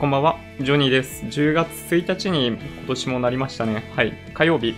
[0.00, 0.38] こんばんは。
[0.58, 1.26] ジョニーです。
[1.26, 3.84] 10月1日に今年もなりましたね。
[3.94, 4.14] はい。
[4.32, 4.74] 火曜日。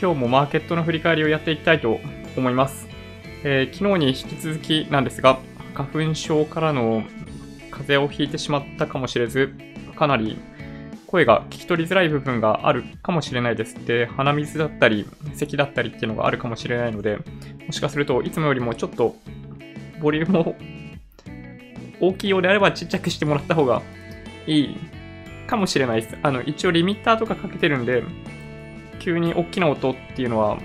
[0.00, 2.00] 今日もマーケットの振り返りをやっていきたいと
[2.34, 2.88] 思います。
[3.42, 5.38] えー昨日に引き続きなんですが、
[5.74, 7.02] 花粉症からの
[7.70, 9.52] 風邪をひいてしまったかもしれず、
[9.96, 10.38] かなり
[11.08, 13.74] 声が聞き取りづらい部分があるかもしれないです。
[13.84, 15.04] で、鼻水だったり、
[15.34, 17.18] 咳だったりっていうのがあるかもしれないので、
[17.66, 19.14] もしかするといつもよりもちょっと
[20.00, 20.56] ボリュームを
[22.00, 23.82] 大きいようであればちっちゃくしてもらった方が
[24.46, 24.76] いい
[25.46, 26.16] かもしれないです。
[26.22, 28.02] あの、一応リミッターとかかけてるんで、
[29.00, 30.58] 急に大きな音っていうのは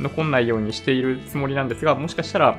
[0.00, 2.58] 残んないようにしているつもりなんですが、もしかしたら、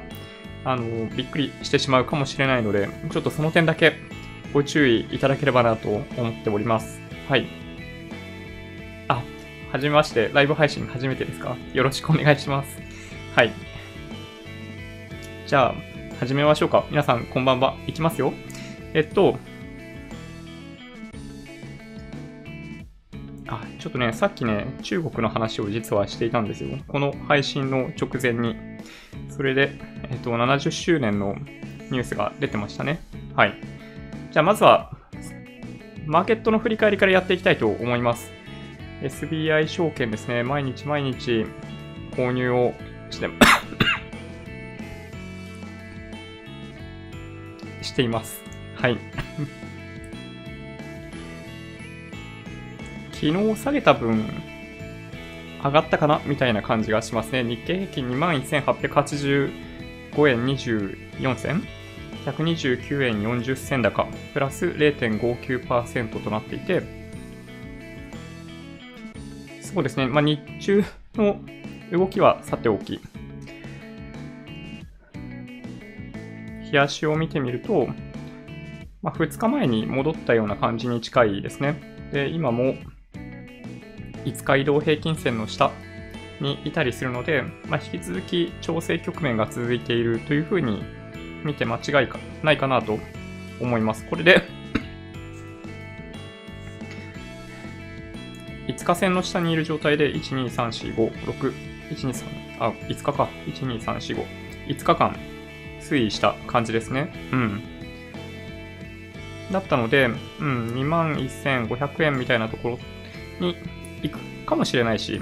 [0.66, 3.94] あの、びっくりしてしまうかもしれないので、ちょっとその点だけ
[4.54, 7.00] ご注意いただければなと思っております。
[7.28, 7.48] はい。
[9.08, 9.24] あ、
[9.72, 11.56] はじめまして、ライブ配信初めてですか？
[11.74, 12.78] よろしくお願いします。
[13.36, 13.54] はい。
[15.46, 15.76] じゃあ、
[16.20, 16.86] 始めましょうか。
[16.90, 17.76] 皆さん、こんばんは。
[17.88, 18.34] いきますよ。
[18.94, 19.38] えっと、
[23.80, 26.78] ちょっとね、さっきね、中国の話を実はしていたんですよ。
[26.88, 28.58] この配信の直前に。
[29.30, 29.72] それで、
[30.12, 31.36] えっと、70周年の
[31.90, 33.00] ニュースが出てましたね。
[33.36, 33.54] はい。
[34.32, 34.92] じゃあ、まずは、
[36.06, 38.32] マーケットの振り返りからやっていきたいと思います。
[39.02, 40.44] SBI 証券ですね。
[40.44, 41.46] 毎日毎日
[42.12, 42.74] 購入を
[43.10, 43.30] して、
[47.82, 48.44] しています。
[48.76, 48.98] はい。
[53.22, 54.24] 昨日下げた分、
[55.62, 56.22] 上がったかな？
[56.26, 57.44] みたいな感じがしますね。
[57.44, 59.52] 日経平均21,885
[60.30, 61.64] 円24銭
[62.26, 66.82] ?129 円40銭高、プラス0.59%となっていて、
[69.60, 70.08] そうですね。
[70.08, 71.42] まあ、日中の
[71.92, 73.02] 動きはさておき、
[76.72, 77.90] 冷やしを見てみると、
[79.02, 81.82] まあ、2日前に戻ったような感じに近いですね。
[82.14, 82.76] で、今も
[84.26, 85.72] 5日移動平均線の下
[86.40, 90.84] にいたりするので、まあ、引き続き調整局面が続いているというふうに
[91.44, 93.00] 見て間違いかないかなと
[93.60, 94.06] 思います。
[94.06, 94.42] これで
[98.68, 101.54] 5日線の下にいる状態で、1、2、3、4、5、6、
[101.90, 102.26] 1、2、3、
[102.60, 103.30] あ、5日か。
[103.48, 104.26] 1、2、3、4、5。
[104.68, 105.16] 5日間
[105.82, 107.12] 推移した感じですね。
[107.32, 107.64] うん。
[109.52, 110.10] だったので、
[110.40, 112.80] うん、21,500円みたいなところ
[113.40, 113.56] に
[114.04, 115.22] 行くかもしれないし、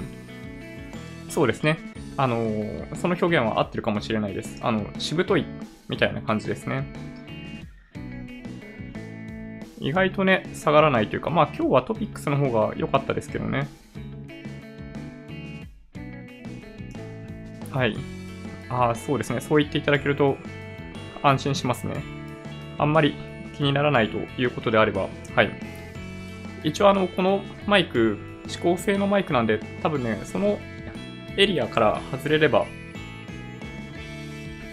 [1.28, 1.78] そうですね。
[2.16, 4.58] あのその表現は合ってるかもしれないです。
[4.62, 5.44] あの、しぶとい
[5.88, 6.92] みたいな感じですね。
[9.80, 13.68] 意外とね、下がらないというか、まあ今日はトピックスの方が良かったですけどね。
[17.70, 17.96] はい。
[18.70, 19.40] ああ、そうですね。
[19.40, 20.36] そう言っていただけると
[21.22, 22.02] 安心しますね。
[22.78, 23.14] あんまり
[23.56, 25.50] 気にならないということであれば、はい。
[26.64, 30.58] 一応あの、このマイク、指向性のマイクなんで、多分ね、その
[31.36, 32.66] エリアから外れれば、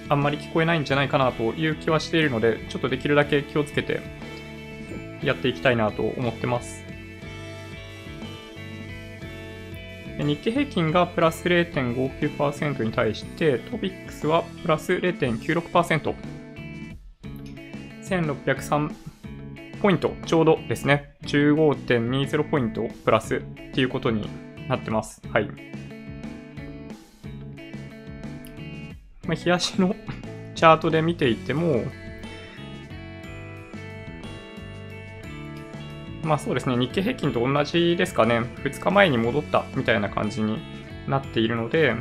[0.08, 4.02] あんまり聞こえないんじゃないかなという気はしているので、ちょっとできるだけ気をつけて
[5.24, 6.84] やっていきたいなと思ってます。
[10.18, 16.16] 日経平均がプラス0.59%に対して、トピックスはプラス0.96%。
[18.04, 18.94] 1603
[19.86, 21.16] ポイントちょうどですね。
[21.26, 23.40] 15.20ポイントプラスっ
[23.72, 24.28] ていうことに
[24.68, 25.22] なってます。
[25.32, 25.46] はい。
[29.28, 29.96] まあ、冷やしの
[30.56, 31.84] チャートで見ていても、
[36.24, 38.40] まあそうですね、日経平均と同じですかね。
[38.40, 40.58] 2日前に戻ったみたいな感じに
[41.08, 41.94] なっているので、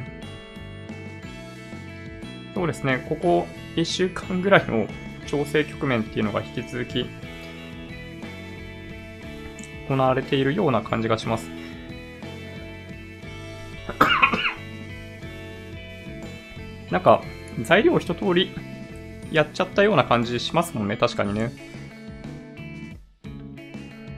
[2.54, 3.46] そうですね、ここ
[3.76, 4.86] 1週間ぐらいの
[5.26, 7.04] 調整局面っていうのが引き続き
[9.88, 11.50] 行われているような感じがします。
[16.90, 17.22] なんか、
[17.62, 18.50] 材料一通り
[19.30, 21.52] やっちゃったような感じしますもんね、確かにね。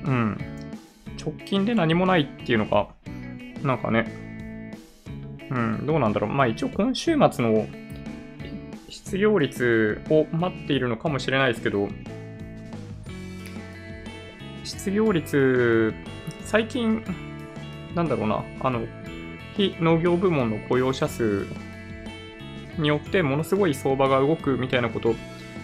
[0.04, 0.38] うん。
[1.18, 2.88] 直近で何もないっていうのが、
[3.62, 4.26] なんかね、
[5.50, 6.30] うん、どうなんだろう。
[6.30, 7.66] まあ一応今週末の
[8.88, 11.88] 失業率を待っているのかもしれないですけど、
[14.66, 15.94] 失業率、
[16.44, 17.04] 最近、
[17.94, 18.86] なんだろうな、あの、
[19.56, 21.46] 非農業部門の雇用者数
[22.76, 25.14] によってものすごい相場が動くみたいなこと、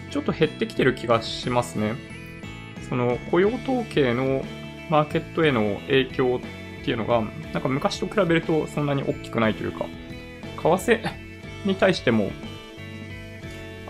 [0.09, 1.95] ちょっと減ってきてる気がしますね。
[2.87, 4.45] その雇用統計の
[4.89, 6.39] マーケットへの影響
[6.81, 7.21] っていうのが、
[7.51, 9.85] なんか昔と比べるとそんなに大きくないというか、
[10.61, 11.01] 為替
[11.65, 12.31] に対しても、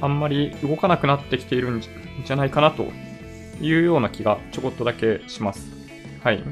[0.02, 2.88] あんまり動かなくなってきているんじゃないかなと
[3.64, 5.72] いうような気がちょこっとだけします。
[6.22, 6.44] はい。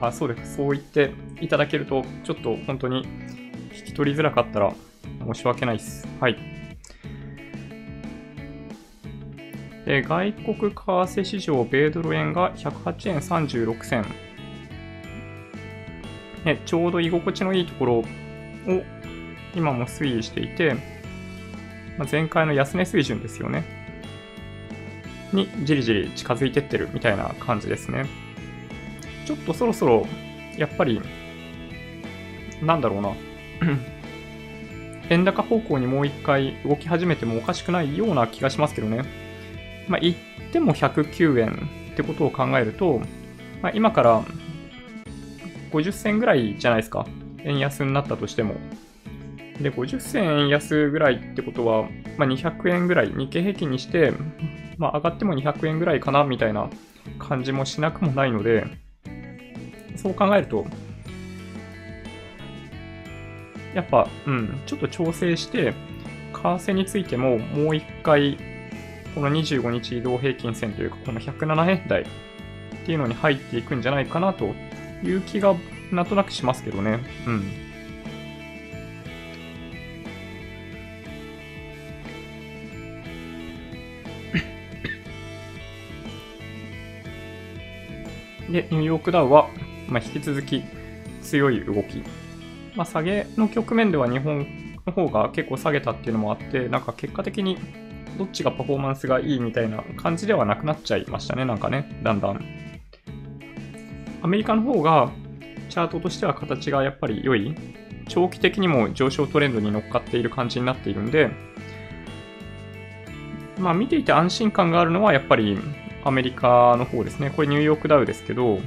[0.00, 0.56] あ、そうです。
[0.56, 3.06] そう言っていただけると、ちょっと本当に
[3.72, 4.74] 聞き取りづらかったら
[5.32, 6.08] 申し訳ないです。
[6.18, 6.36] はい。
[9.84, 14.06] で、外国為替市場、米ドル円が108円36銭。
[16.44, 18.04] ね、ちょうど居心地のいいところを
[19.54, 20.74] 今も推移していて、
[21.98, 23.81] まあ、前回の安値水準ですよね。
[25.32, 28.06] にじりじり近づいてってるみたいな感じですね。
[29.26, 30.06] ちょっとそろそろ、
[30.56, 31.00] やっぱり、
[32.60, 33.12] なんだろうな。
[35.10, 39.04] 円高方向にもう一回動き始めてもおかしくないような気がしますけどね。
[39.88, 40.16] まあ、言っ
[40.52, 43.00] ても109円ってことを考えると、
[43.60, 44.22] まあ、今から
[45.72, 47.06] 50銭ぐらいじゃないですか。
[47.44, 48.56] 円安になったとしても。
[49.60, 54.12] で、50銭安ぐらいってことは、まあ、200円ぐらい、日経平均にして、
[54.78, 56.70] まあ、上がっても200円ぐらいかな、みたいな
[57.18, 58.66] 感じもしなくもないので、
[59.96, 60.66] そう考えると、
[63.74, 65.74] やっぱ、うん、ちょっと調整して、
[66.32, 68.38] 為替についてももう一回、
[69.14, 72.06] この25日移動平均線というか、この107円台っ
[72.84, 74.54] ていうのに入っていくんじゃないかなと
[75.04, 75.54] いう気が
[75.90, 76.98] なんとなくしますけどね。
[77.26, 77.61] うん。
[88.52, 89.48] で、ニューヨークダウは、
[89.88, 90.62] まあ、引き続き
[91.22, 92.02] 強い動き。
[92.74, 94.46] まあ、下げの局面では日本
[94.86, 97.58] の方が結構下げたっていうのもあって、なんか結果的に
[98.18, 102.44] どっちがパフォーマンスがいいみたいな感じではなくなっちゃいましたね、なんかね、だんだん。
[104.22, 105.10] アメリカの方が
[105.68, 107.54] チャートとしては形がやっぱり良い。
[108.08, 111.30] 長期的にも上昇トレンドに乗っかっている感じになっているんで、
[113.58, 115.58] まあ見ていて安心感があるのはやっぱり
[116.04, 117.30] アメリカの方ですね。
[117.30, 118.60] これニューヨークダウですけど、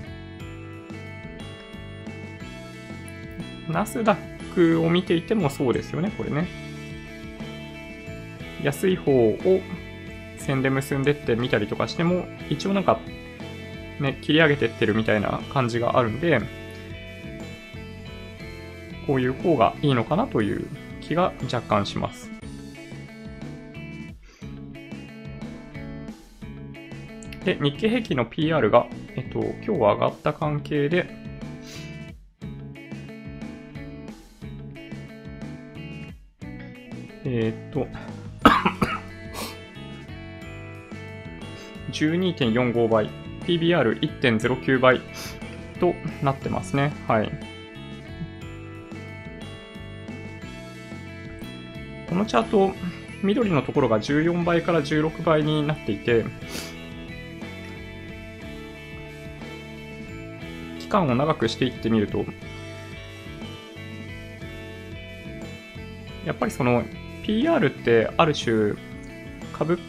[3.69, 6.47] ナスダックを見ていてもそうですよね、これね。
[8.63, 9.37] 安い方を
[10.37, 12.99] 線で結んでってみたりとかしても、一応なんか、
[13.99, 16.39] ね、切り上げてってるみたいな感じがあるんで、
[19.07, 20.67] こういう方がいいのかなという
[21.01, 22.34] 気が若干します。
[27.45, 31.07] で、日経平均の PR が、えっと、今日は上がった関係で、
[37.23, 37.87] え、っと、
[41.93, 43.11] 12.45倍、
[43.45, 44.99] PBR1.09 倍
[45.79, 45.93] と
[46.23, 46.91] なってますね。
[47.07, 47.31] はい。
[52.09, 52.73] このチャート、
[53.21, 56.25] 緑のところが14倍から16倍になっていて、
[61.01, 62.25] 間を長くしていってみると、
[66.25, 66.83] やっぱりその
[67.23, 68.73] PR ってある種
[69.53, 69.79] 株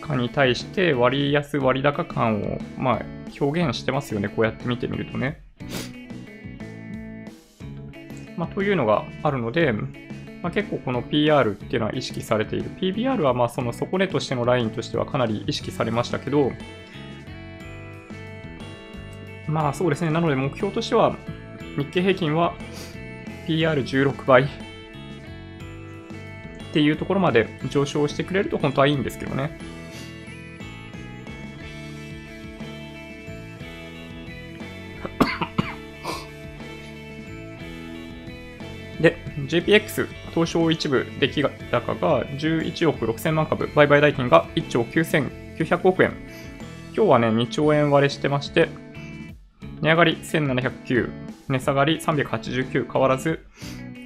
[0.00, 3.02] 価に対して割安割高感をまあ
[3.40, 4.28] 表現してますよね。
[4.28, 5.42] こうやって見てみるとね。
[8.36, 9.72] まあ、というのがあるので、
[10.42, 12.70] まあ、結構この PR っていうのは意識されている。
[12.80, 16.50] PBR はまあその底値としてのラインとしてはかなり意識されましたけど、
[19.52, 20.10] まあそうですね。
[20.10, 21.14] なので目標としては、
[21.76, 22.54] 日経平均は
[23.46, 24.46] PR16 倍っ
[26.72, 29.58] ていうところまで上昇してくれると本当はいいんですけどね。
[39.02, 39.18] で、
[39.48, 46.14] JPX 東証一部出来高が11億6000万株、売買代金が1兆9900億円。
[46.96, 48.70] 今日はね、2兆円割れしてまして、
[49.82, 51.10] 値上がり1709、
[51.48, 53.44] 値下がり389、変わらず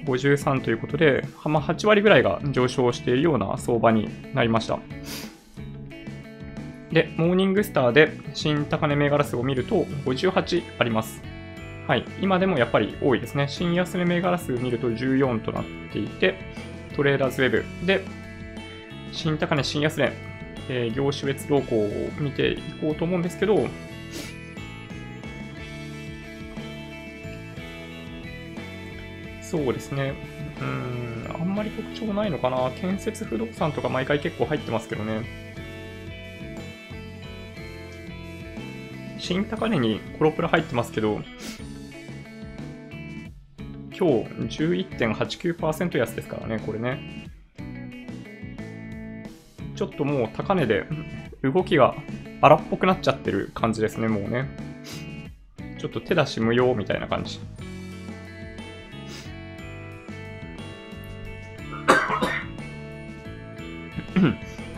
[0.05, 4.79] 53ということで、まあ、8割ぐらいが上昇しているような相場になりました。
[6.91, 11.21] で、モーニングスターで新高値銘柄数を見ると58あります。
[11.87, 12.05] はい。
[12.21, 13.47] 今でもやっぱり多いですね。
[13.47, 16.39] 新安値銘柄数見ると14となっていて、
[16.95, 18.03] トレーダーズウェブで
[19.11, 20.11] 新高値、新安値、
[20.69, 23.67] えー、業種別動向を見ていこうと思うんですけど、
[29.49, 30.13] そうですね。
[30.59, 32.69] うん、あんまり特徴ないのかな。
[32.71, 35.23] 建設不動産とか毎回結構入ってますけどね。
[39.17, 41.21] 新高値にコロプラ入ってますけど、
[43.97, 47.25] 今日11.89%安ですからね、これね。
[49.75, 50.85] ちょっともう高値で
[51.41, 51.95] 動きが
[52.41, 54.45] 荒っぽくなっちゃってる感じですね、もうね。
[55.79, 57.39] ちょっと手出し無用みたいな感じ。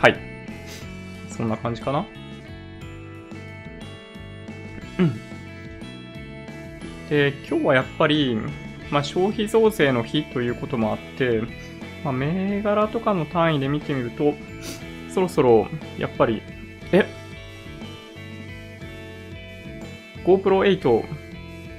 [0.00, 0.18] はい。
[1.28, 2.06] そんな感じかな？
[7.08, 8.36] で、今日はやっぱり、
[8.90, 11.42] まあ、消費増税の日ということもあって、
[12.04, 14.34] まあ、銘柄とかの単位で見てみると、
[15.12, 16.42] そろそろ、やっぱり、
[16.92, 17.06] え
[20.24, 21.04] ?GoPro 8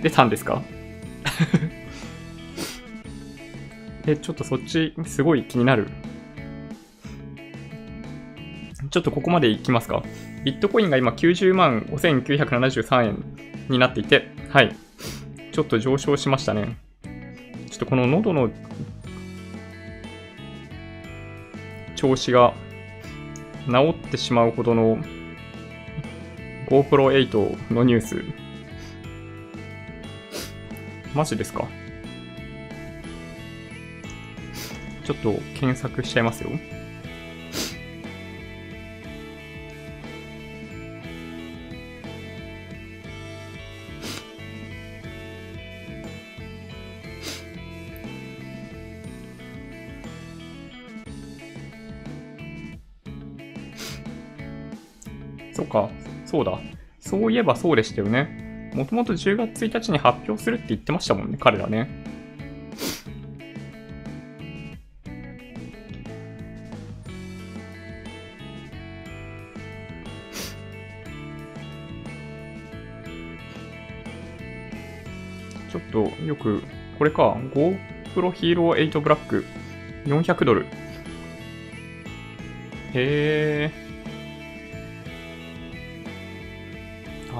[0.02, 0.62] 出たんですか？
[4.06, 5.88] え、ちょっとそっち、すごい気になる。
[8.92, 10.04] ちょっとここまでいきますか。
[10.44, 13.24] ビットコインが今90万5973円
[13.70, 14.76] になっていて、はい。
[15.54, 16.78] ちょっと上昇しましたね。
[17.70, 18.50] ちょっとこの喉の
[21.96, 22.54] 調子が
[23.66, 24.98] 治ってしまうほどの
[26.68, 28.24] GoPro 8のニュース。
[31.14, 31.68] マジですか？
[35.06, 36.50] ちょっと検索しちゃいますよ。
[56.32, 56.58] そうだ。
[57.02, 58.72] そういえばそうでしたよね。
[58.74, 61.90] もともと10月1日に発表するって言ってましたもんね、彼らね。
[75.70, 76.64] ちょっとよく、
[76.98, 79.44] これか、GoPro Hero 8 Black
[80.06, 80.66] 400ドル。
[82.94, 83.91] へー。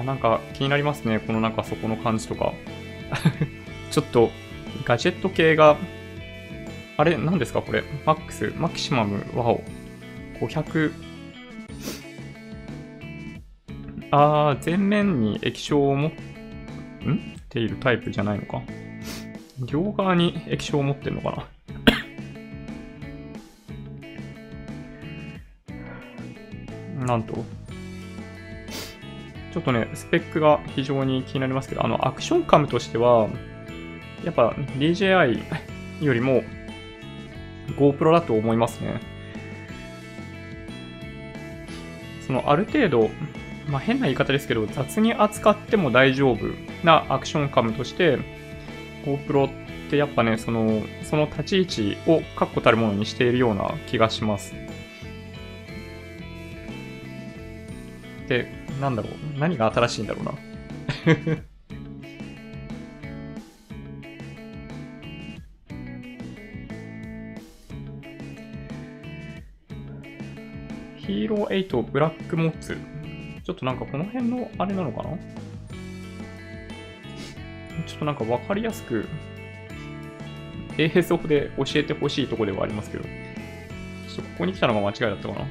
[0.04, 1.20] なんか気になりますね。
[1.20, 2.52] このなんかそこの感じとか。
[3.90, 4.30] ちょっと、
[4.84, 5.76] ガジェット系が、
[6.96, 7.60] あれ、何ですか？
[7.62, 7.82] これ。
[8.06, 9.62] マックス、マキシマム、ワオ。
[10.40, 10.92] 500。
[14.10, 16.12] あー、前面に液晶を持っ
[17.48, 18.60] ているタイプじゃないのか。
[19.66, 21.46] 両側に液晶を持ってるのか
[26.98, 27.06] な。
[27.06, 27.44] なんと、
[29.52, 33.28] ちょっとね、スペックが非常に気になりますけど、あの、アクションカムとしては、
[34.24, 35.42] やっぱ DJI
[36.00, 36.42] よりも
[37.76, 39.00] GoPro だと思いますね。
[42.26, 43.10] その、ある程度、
[43.68, 46.46] まあ、変な言い方ですけど、雑に扱っても大丈夫
[46.82, 48.18] なアクションカムとして、
[49.04, 54.54] GoPro ってやっぱね、その、その立ち位置を確固たるものにしているような気がします。
[58.28, 59.12] で、なんだろう。
[59.38, 60.32] 何が新しいんだろうな。
[70.96, 72.76] ヒーロー8ブラックモッツ。
[73.44, 75.10] ちょっとなんかこの辺のあれなのかな？
[77.86, 79.08] ちょっとなんかわかりやすく
[80.78, 83.04] 映像で教えてほしいとこではありますけど。
[83.04, 83.10] ちょ
[84.12, 85.46] っとここに来たのが間違いだったかな？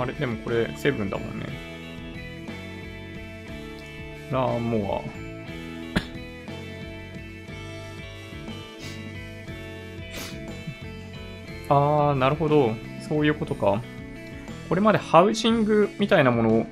[0.00, 1.46] あれ、でもこれ、セブンだもんね。
[4.32, 5.04] ラーモ
[11.68, 11.74] ア。
[11.74, 12.74] あー、なるほど。
[13.06, 13.82] そういうことか。
[14.70, 16.66] これまでハウジングみたいなもの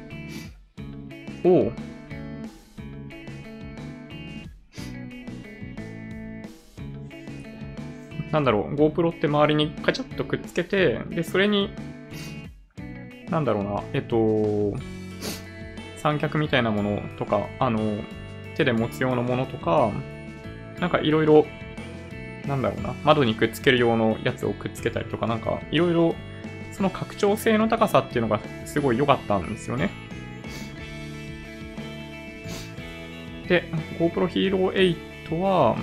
[1.44, 1.72] を、
[8.32, 11.70] なんだろう、GoPro って周りにカチャッとくっつけて、で、それに
[13.30, 14.74] なんだろうな、えっと、
[15.96, 18.02] 三脚みたいなものとか、あの、
[18.56, 19.90] 手で持つ用のものとか、
[20.80, 21.46] なんかいろいろ、
[22.46, 26.14] なんだろうな、窓にくっつける用のやつをくっつけたりとか、なんかいろいろ、
[26.72, 29.90] その拡張性の高さっていうのがすごい良かったんですよね。
[33.48, 33.64] で、
[33.98, 35.76] GoPro Hero 8は、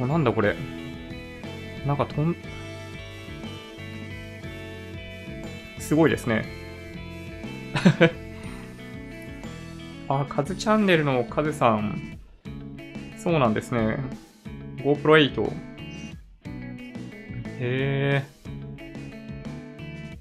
[0.00, 0.54] おなんだこれ。
[1.86, 2.36] なんかとん、
[5.78, 6.63] すごいですね。
[10.08, 12.18] あ、カズチャンネルのカズさん。
[13.16, 13.98] そうなんですね。
[14.78, 15.52] GoPro 8。
[17.58, 18.22] へえ。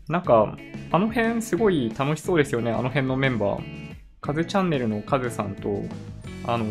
[0.08, 0.58] なんか、
[0.92, 2.72] あの辺すごい楽しそうですよね。
[2.72, 3.64] あの辺のメンバー。
[4.22, 5.84] カズチャンネルのカズさんと、
[6.46, 6.66] あの、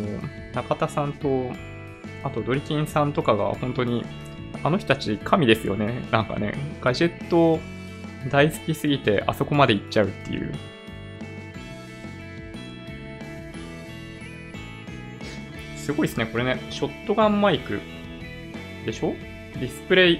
[0.53, 1.51] 中田さんと、
[2.23, 4.05] あとドリキンさんとかが本当に、
[4.63, 6.07] あの人たち神ですよね。
[6.11, 7.59] なんかね、ガジェット
[8.31, 10.53] 大好きすぎてあそこまで行っちゃうっていう。
[15.83, 16.65] すごいですね、これね。
[16.69, 17.81] ショットガンマイク。
[18.85, 19.13] でしょ？
[19.59, 20.19] ディスプレイ。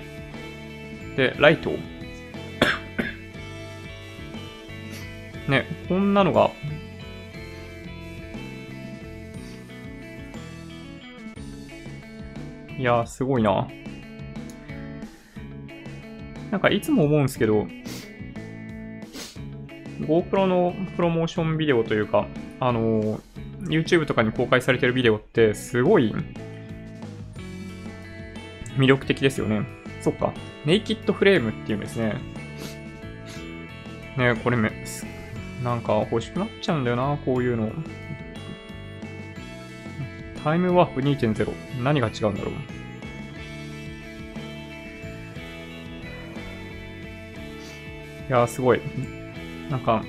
[1.15, 1.71] で、ライト。
[5.47, 6.51] ね、こんなのが。
[12.77, 13.65] いや、すごいな。
[16.51, 17.65] なんかいつも思うんですけど、
[20.01, 22.27] GoPro のプロモーションビデオというか、
[22.59, 23.21] あのー、
[23.65, 26.13] YouTube とかに公開されてるビデオってすごい
[28.77, 29.65] 魅力的ですよね。
[30.01, 30.33] そっか。
[30.65, 32.15] ネイキッドフレームっていうんですね。
[34.17, 34.71] ねこれめ、
[35.63, 37.71] なんか欲しくなっちゃうんだよな、こういうの。
[40.43, 41.49] タイムワープ2.0。
[41.81, 42.53] 何が違うんだろう。
[48.29, 48.81] いや、すごい。
[49.69, 50.03] なんか、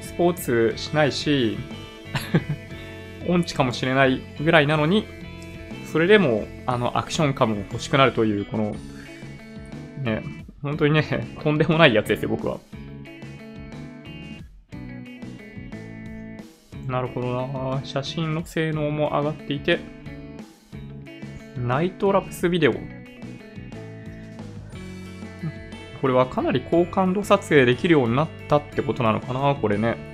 [0.00, 1.58] スポーツしないし、
[3.28, 5.06] 音痴かもしれないぐらいなのに、
[5.92, 8.74] それでも、あの、アクション感も欲しくなるという、この、
[10.02, 10.22] ね、
[10.62, 11.04] 本当にね、
[11.42, 12.58] とんでもないやつですよ、僕は。
[16.86, 19.78] なるほどな写真の性能も上がっていて、
[21.56, 22.74] ナイトラプスビデオ。
[26.00, 30.07] これはかなり高感度撮影できるようになったってことなのかなこれね。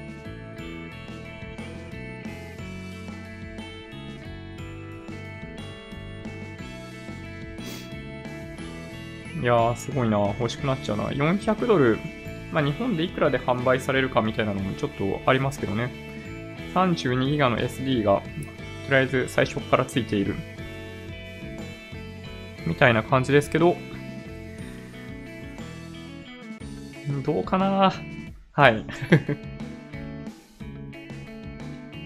[9.44, 10.16] いやー、すごいな。
[10.20, 11.10] 欲しくなっちゃうな。
[11.10, 11.98] 400ドル。
[12.50, 15.92] まあ、日本でいくらで販売されるかみたいなのもちょっとありますけどね。
[16.72, 18.22] 32ギガの SD が、
[18.86, 20.34] とりあえず最初からついている。
[22.66, 23.76] みたいな感じですけど、
[27.22, 27.92] どうかな
[28.52, 28.82] はい。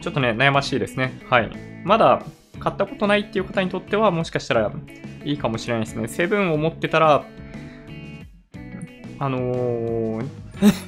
[0.03, 1.13] ちょっとね、悩ましいですね。
[1.31, 1.53] はい。
[1.85, 2.25] まだ
[2.59, 4.73] 買ったことないっていう方にとっては、もしかしたら
[5.25, 6.09] いいかもしれないですね。
[6.09, 7.25] セブンを持ってたら、
[9.19, 10.27] あのー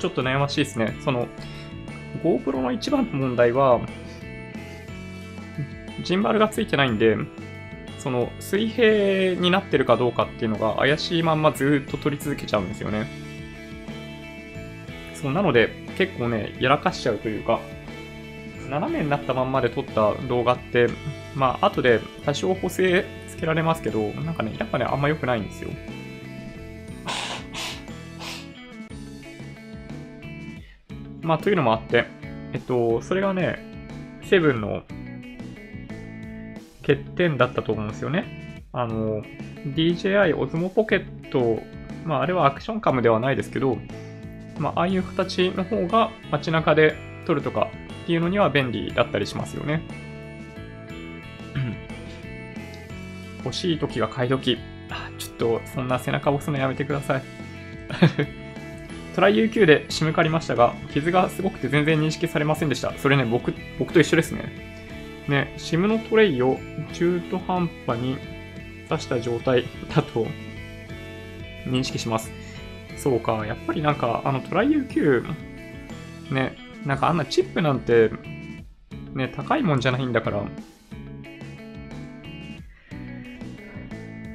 [0.00, 0.96] ちょっと悩ましいですね。
[1.04, 1.28] その、
[2.24, 3.80] GoPro の一番の問題は、
[6.02, 7.16] ジンバルがついてないんで、
[7.98, 13.06] その水平になってるかどうかっていうのが怪しいまんまずっと撮り続けちゃうんですよね。
[15.14, 17.60] そうなので結構ね、やらかしちゃうというか、
[18.72, 20.88] 斜めになったまんまで撮った動画って、
[21.34, 25.68] まあ、後で多少補正つけられますけど、なんかね、やっぱね、あんま良くないんですよ。
[31.20, 32.06] まあ、というのもあって、
[32.54, 33.58] えっと、それがね、
[34.22, 34.84] セブンの
[36.80, 38.62] 欠点だったと思うんですよね。
[38.72, 39.22] あの、
[39.66, 41.04] DJI Osmo Pocket、
[42.06, 43.76] まあ、あれはアクションカムではないですけど、
[44.58, 47.68] まあ、ああいう形の方が街中で撮るとか
[48.02, 49.82] っていうのには便利だったりしますよね。
[53.44, 54.58] 欲しい時が買い時。
[54.90, 57.22] あ、ちょっとそんな背中押すのやめてください。
[59.14, 62.92] トライ UQ で SIM 借りましたが、傷がすごくて全然認識されませんでした。
[62.96, 64.72] それね、僕、僕と一緒ですね。
[65.28, 66.58] ね、SIM のトレイを
[66.94, 68.16] 中途半端に
[68.88, 70.26] 挿した状態だと
[71.66, 72.32] 認識します。
[72.96, 75.24] そうか、やっぱりなんか、あのトライ UQ、
[76.30, 78.10] ね、なんかあんなチップなんて、
[79.14, 80.42] ね、高いもんじゃないんだから、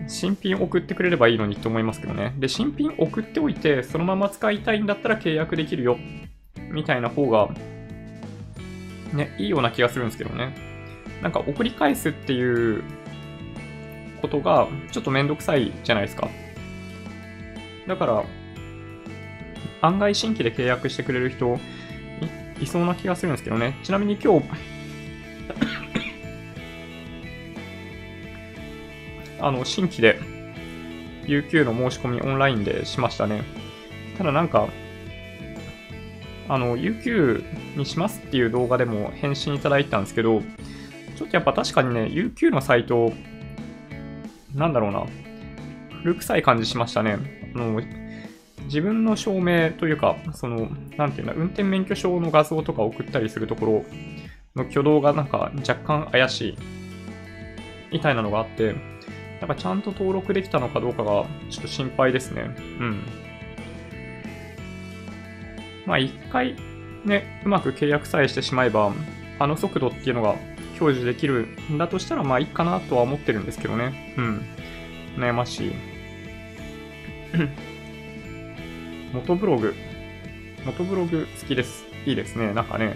[0.07, 2.33] 新品送ってくれればいいのにって思いますけどね。
[2.37, 5.97] で、新品送っておいて、そのまま使いたいんだったら契約できるよ、
[6.71, 7.49] みたいな方が、
[9.13, 10.55] ね、いいような気がするんですけどね。
[11.21, 12.83] なんか送り返すっていう
[14.21, 16.29] ことが、ちょっとめんどくさいじゃないですか。
[17.87, 18.23] だから、
[19.81, 21.59] 案外新規で契約してくれる人
[22.61, 23.77] いそうな気がするんですけどね。
[23.83, 24.47] ちなみに今日
[29.39, 30.19] あの、新規で
[31.25, 33.43] UQ の申し込みオンラインでしましたね。
[34.17, 34.67] ただなんか、
[36.49, 40.41] あの、UQ にしますっていう動画でも返信いただいたんですけど、
[41.15, 43.11] ちょっとやっぱ確かにね、UQ のサイト、
[44.55, 45.05] なんだろうな、
[46.01, 47.17] 古臭い感じしましたね。
[47.55, 47.81] あの、
[48.67, 53.85] 自分の証明というか、その、なんていうんだ、運転免許証の画像とか送ったりするところ
[54.55, 56.57] の挙動がなんか若干怪しい、
[57.91, 58.75] みたいなのがあって、
[59.39, 62.55] なんかちゃんと登録できたのかどうかがちょっと心配ですね。
[62.57, 63.03] うん。
[65.85, 66.55] まあ一回
[67.05, 68.93] ね、うまく契約さえしてしまえば、
[69.39, 70.31] あの速度っていうのが
[70.79, 74.15] 表示できるんだとしたら、まあいいかなとは思ってるんですけどね。
[74.17, 74.45] うん。
[75.17, 75.71] 悩ましい。
[79.17, 79.73] 元ブログ。
[80.63, 81.85] 元ブログ好きです。
[82.05, 82.53] いいですね。
[82.53, 82.95] なんかね、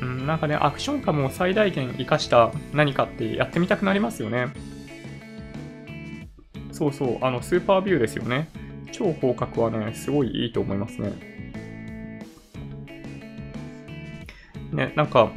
[0.00, 4.46] うん、なんかね、アクション感も最大限活かした何かってやってみたくなりますよね。
[6.72, 8.48] そうそう、あの、スーパービューですよね。
[8.90, 11.12] 超広角はね、すごいいいと思いますね。
[14.72, 15.30] ね、なんか、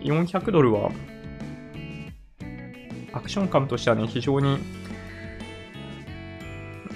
[0.00, 0.90] 400ドルは、
[3.12, 4.58] アクション感としてはね、非常に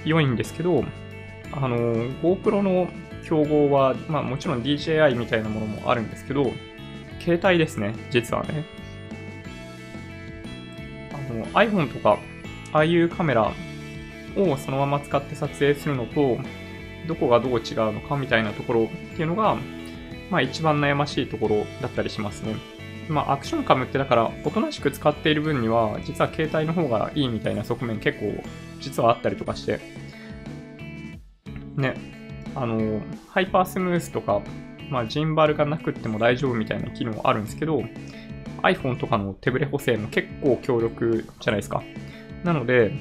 [0.05, 0.85] 良いんですけど、
[1.53, 1.77] あの、
[2.23, 2.89] GoPro の
[3.25, 6.53] 競合は、まあもちろん DJI みたいなものもあるんですけど、
[7.21, 8.65] 携帯ですね、実はね。
[11.13, 12.19] あの iPhone とか、
[12.73, 13.53] ああいうカメラ
[14.37, 16.39] をそのまま使って撮影するのと、
[17.07, 19.57] どこがどう違うのかみたいなところっていうのが、
[20.31, 22.57] まあ一番悩ましいところだったりしますね。
[23.09, 28.43] まあアクションカムってだから、おとなしく使っている分には、実は携帯の方がいいみたいな側面結構
[28.81, 29.81] 実はあったりとかして、
[31.77, 31.95] ね、
[32.55, 34.43] あの、ハイパースムースとか、
[34.91, 37.83] まあ、ジンバルがなくっても大丈夫みたいな機能あるんですけど、
[38.63, 41.83] iPhone とかの手ブレ補正も結構強力じゃないですか。
[42.45, 42.93] なので、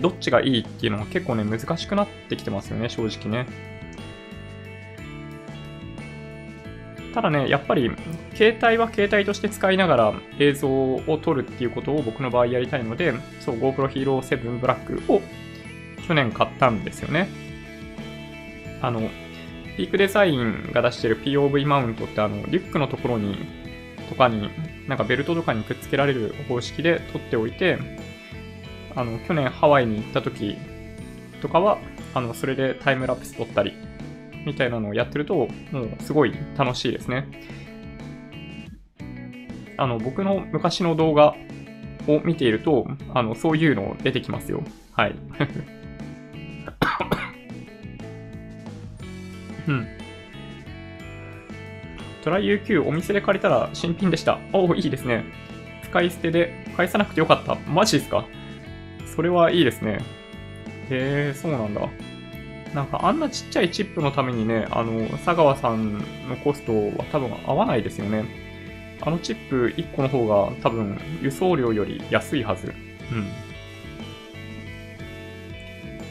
[0.00, 3.46] どっちがいいっていうのが結構ね、難しくなってきてますよね、正直ね。
[7.14, 7.90] ただね、やっぱり、
[8.34, 15.22] 携帯は携帯として使いながら映像を撮るっていうことを僕の場合やりたいので、そう、GoPro Hero 7 Black を
[16.06, 17.28] 去年買ったんですよね。
[18.82, 19.08] あの、
[19.76, 23.38] ピークデザインが出してる POV マウントってあの、リュックのところに、
[24.08, 24.50] とかに、
[24.86, 27.78] なんかベルトとかにくっつけられる方式で撮っておいて、
[28.94, 30.56] あの、去年ハワイに行った時
[31.40, 31.78] とかは、
[32.14, 33.72] あの、それでタイムラプス撮ったり、
[34.46, 35.46] みたいなのをやってると、も
[35.82, 37.26] うすごい楽しいですね。
[39.76, 41.34] あの、僕の昔の動画
[42.06, 44.62] を見ていると、あの、そういうの出てきますよ。
[44.92, 45.16] はい。
[49.68, 49.86] うん。
[52.22, 54.38] トライ UQ お店で借りたら新品でした。
[54.52, 55.24] おお、いいですね。
[55.82, 57.56] 使い捨てで返さなくてよかった。
[57.70, 58.26] マジですか？
[59.14, 59.98] それはいいですね。
[60.90, 61.88] へえ、そうなんだ。
[62.74, 65.98] なんかあんなちっちゃいチップのためにね、あの、佐川さん
[66.28, 68.24] のコストは多分合わないですよね。
[69.00, 72.74] あのチップ1個の方が多分輸送料より安いはず。
[73.12, 73.28] うん。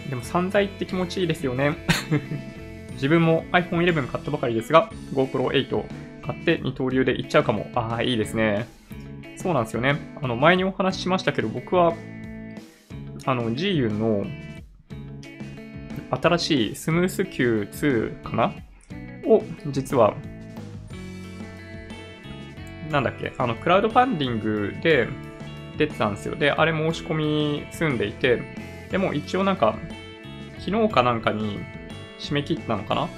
[0.09, 1.75] でも散財って気持ちいいですよね。
[2.93, 7.69] 自分も iPhone 11買ったばかりですが、GoPro 8買って二刀流でいっちゃうかも。
[7.75, 8.67] ああ、いいですね。
[9.35, 9.97] そうなんですよね。
[10.21, 11.93] あの、前にお話ししましたけど、僕は、
[13.25, 14.25] あの、g ユンの
[16.21, 18.53] 新しいスムース Q2 かな？
[19.25, 20.15] を、実は、
[22.89, 25.07] なんだっけ、あの、クラウドファンディングで
[25.77, 26.35] 出てたんですよ。
[26.35, 28.41] で、あれ申し込み済んでいて、
[28.91, 29.75] でも一応なんか、
[30.59, 31.59] 昨日かなんかに
[32.23, 33.09] 締め切ったのかな？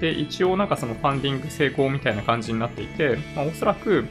[0.00, 4.06] で、一応なんかそのファンディング成功みたいな感じになっていて、まあ、おそらく、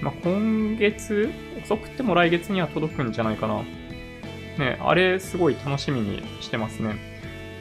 [0.00, 1.30] まあ、今月、
[1.62, 3.62] 遅くても来月には届くんじゃないかな。
[4.58, 6.96] ね、あれすごい楽しみにしてますね。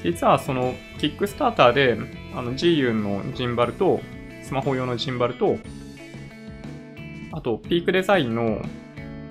[0.04, 1.98] 実はその、キックスターターで、
[2.36, 4.02] あの、g ユンのジンバルと、
[4.44, 5.58] スマホ用のジンバルと、
[7.32, 8.62] あと、ピークデザインの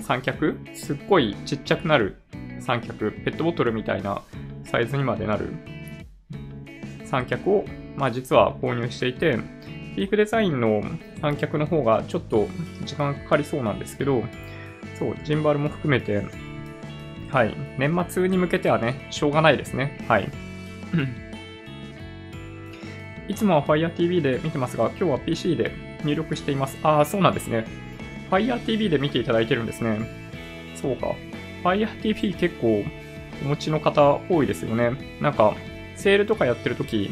[0.00, 0.58] 三脚？
[0.74, 2.20] すっごいちっちゃくなる
[2.60, 4.20] 三脚、ペットボトルみたいな
[4.74, 5.50] サイズにまでなる
[7.04, 9.38] 三脚を、まあ、実は購入していて、
[9.94, 10.82] ピークデザインの
[11.20, 12.48] 三脚の方がちょっと
[12.84, 14.24] 時間かかりそうなんですけど、
[14.98, 16.26] そう、ジンバルも含めて、
[17.30, 20.04] はい、年末に向けてはね、しょうがないですね。
[20.08, 20.28] はい。
[23.30, 25.70] いつもは FireTV で見てますが、今日は PC で
[26.02, 26.76] 入力しています。
[26.82, 27.64] ああ、そうなんですね。
[28.28, 30.00] FireTV で見ていただいてるんですね。
[30.74, 31.14] そうか。
[31.62, 32.82] FireTV 結構
[33.42, 35.18] お持ちの方多いですよね。
[35.20, 35.54] なんか、
[35.96, 37.10] セールとかやってるとき、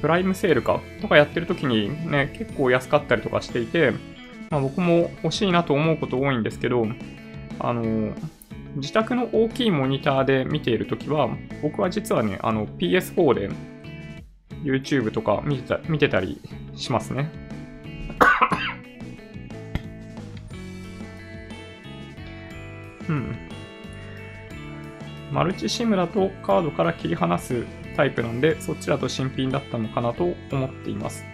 [0.00, 3.92] プライムセールかとかやってるときにね、結構安かったりとかしていて、
[4.50, 6.86] まあ、僕も欲しいなと思うこと多いんですけど、
[7.58, 8.14] あの、
[8.76, 11.28] 自宅の大きいモニターで見ているときは、
[11.62, 13.50] 僕は実はね、あの PS4 で
[14.62, 16.40] YouTube とか見てた見てたり
[16.74, 17.30] しますね。
[23.10, 23.36] うん。
[25.32, 27.64] マルチシムだとカードから切り離す
[27.96, 31.24] タイプなんで、そっちだと新品だったのかなと思っています。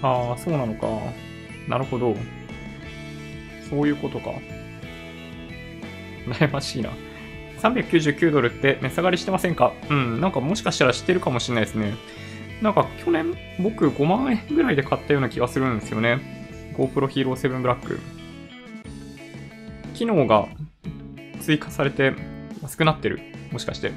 [0.00, 0.88] ああ、そうなのか。
[1.68, 2.16] なるほど。
[3.68, 4.30] そういうことか。
[6.26, 6.90] 悩ましいな。
[7.60, 9.72] 399ドルって値下がりしてませんか？
[9.88, 11.94] うん、なんかもしかしたら知ってるかもしれないですね。
[12.60, 16.74] なんか去年僕5万円ぐらいで買ったような気がするんですよね。
[16.76, 18.00] GoPro Hero 7 Black。
[19.92, 20.48] 機能が
[21.40, 22.14] 追加されて
[22.62, 23.20] 安くなってる。
[23.50, 23.92] もしかして。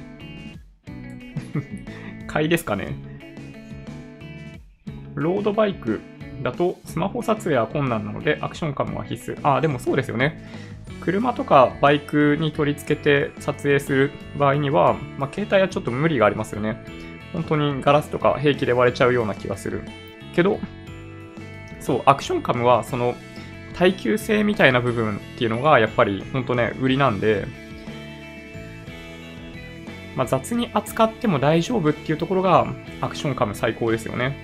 [2.28, 2.96] 買いですかね。
[5.16, 6.02] ロードバイク
[6.44, 9.40] だとスマホ撮影は困難なのでアクションカムは必須。
[9.44, 10.44] ああ、でもそうですよね。
[11.02, 16.84] 車とかバイクに取り付けて撮影する場合には、まあ、携帯はちょっと無理がありますよね。
[17.34, 19.84] 本当にガラスとか平気で割れちゃうような気がする。
[20.36, 20.60] けど、
[21.80, 23.16] そう、アクションカムはその
[23.76, 27.46] 耐久性みたいな部分っていうのがやっぱり本当ね、売りなんで、
[30.16, 32.66] まあ、雑に扱っても大丈夫っていうところが
[33.02, 34.36] アクションカム最高ですよね。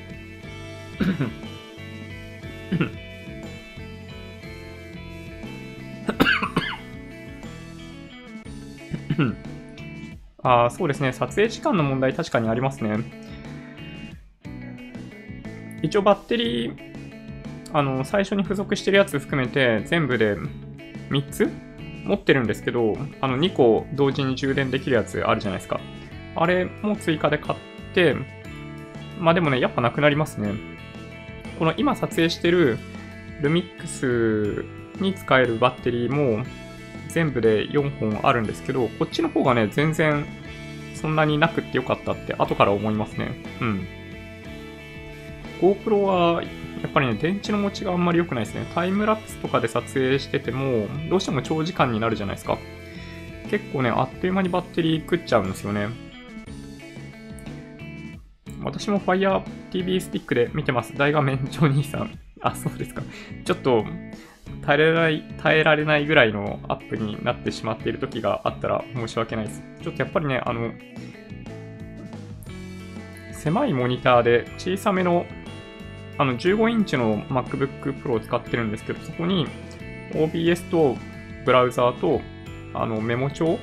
[10.44, 11.14] あそうですね。
[11.14, 12.98] 撮影時間の問題確かにありますね。
[15.84, 16.91] 一応バッテリー、
[17.74, 20.36] あの、最初に付属してるやつ含めて全部で
[21.10, 21.50] 3つ
[22.06, 25.80] 持ってるんですけど、あの2個同時に充電できるやつあるじゃないですか。
[26.36, 27.60] あれも追加で買っ
[27.94, 28.16] て、
[29.20, 30.54] まあでもね、やっぱなくなりますね。
[31.60, 32.80] この今撮影してる
[33.42, 34.66] ルミックス
[35.00, 36.44] に使えるバッテリーも
[37.10, 40.26] 全部で4本あるんですけど、こっちの方がね、全然
[40.96, 43.32] そんなになくってよかったって後から思いますね。
[43.62, 43.88] うん。
[45.60, 46.44] GoPro は
[46.82, 48.66] やっぱりね、電池の持ちがあんまり良くないですね。
[48.74, 52.58] タイムラプスとかで撮影してても、どうしても長時間になるじゃないですか。
[53.50, 55.90] 結構ね、あっという間にバッテリー食っちゃうんですよね。
[58.64, 60.96] 私も Fire TV スティックで見てます。
[60.96, 62.20] 大画面ジョニーさん。
[62.42, 63.02] あ、そうですか。
[63.46, 63.86] ちょっと、
[64.66, 69.64] 耐えられない、耐えられないぐらいのアップになってしまっている時があったら申し訳ないです。
[69.82, 70.72] ちょっとやっぱりね、あの、
[73.34, 75.26] 狭いモニターで小さめの、
[76.22, 79.48] あの15インチの MacBook Pro を使ってるんですけど、そこに
[80.12, 80.96] OBS と
[81.46, 82.22] ブラウザーと
[82.76, 83.60] あのメモ帳を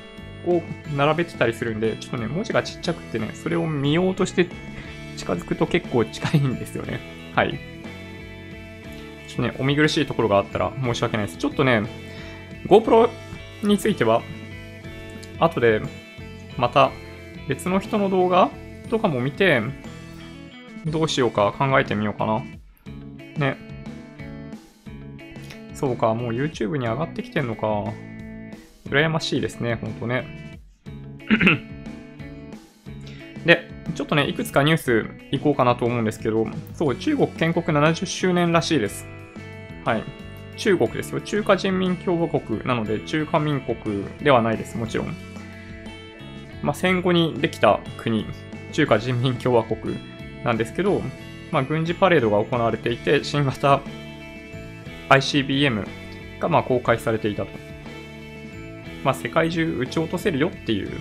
[0.93, 4.49] 並べてたりするんで、ちょっとね、文字がちっちゃくてね、それを見ようとして
[5.15, 6.99] 近づくと結構近いんですよね。
[7.33, 7.57] はい。
[9.29, 11.37] ちょっとね、お見苦しいところがあったら申し訳ないです。
[11.37, 11.83] ちょっとね、
[12.67, 13.09] GoPro
[13.63, 14.21] については、
[15.39, 15.81] 後で
[16.57, 16.91] また
[17.47, 18.49] 別の人の動画
[18.89, 19.61] とかも見て、
[20.85, 22.43] どうしようか考えてみようかな。
[23.37, 23.57] ね。
[25.73, 27.93] そうか、もう YouTube に上がってきてんのか。
[28.89, 30.59] 羨ましいですね、ほんとね。
[33.45, 39.07] で、ちょっとね、いくつかニュースいこうかなと思うんですけど、そう、中国建国70周年らしいです。
[39.85, 40.03] はい。
[40.57, 41.21] 中国ですよ。
[41.21, 45.15] 中華人民共和国なので、中華民国ではないです、もちろん。
[46.61, 48.25] まあ、戦後にできた国、
[48.73, 49.97] 中華人民共和国
[50.43, 51.01] なんですけど、
[51.51, 53.81] まあ、軍事パレードが行われていて、新型
[55.09, 55.87] ICBM
[56.39, 57.51] がまあ公開されていたと。
[59.03, 60.91] まあ、世界中撃ち落とせるよっていう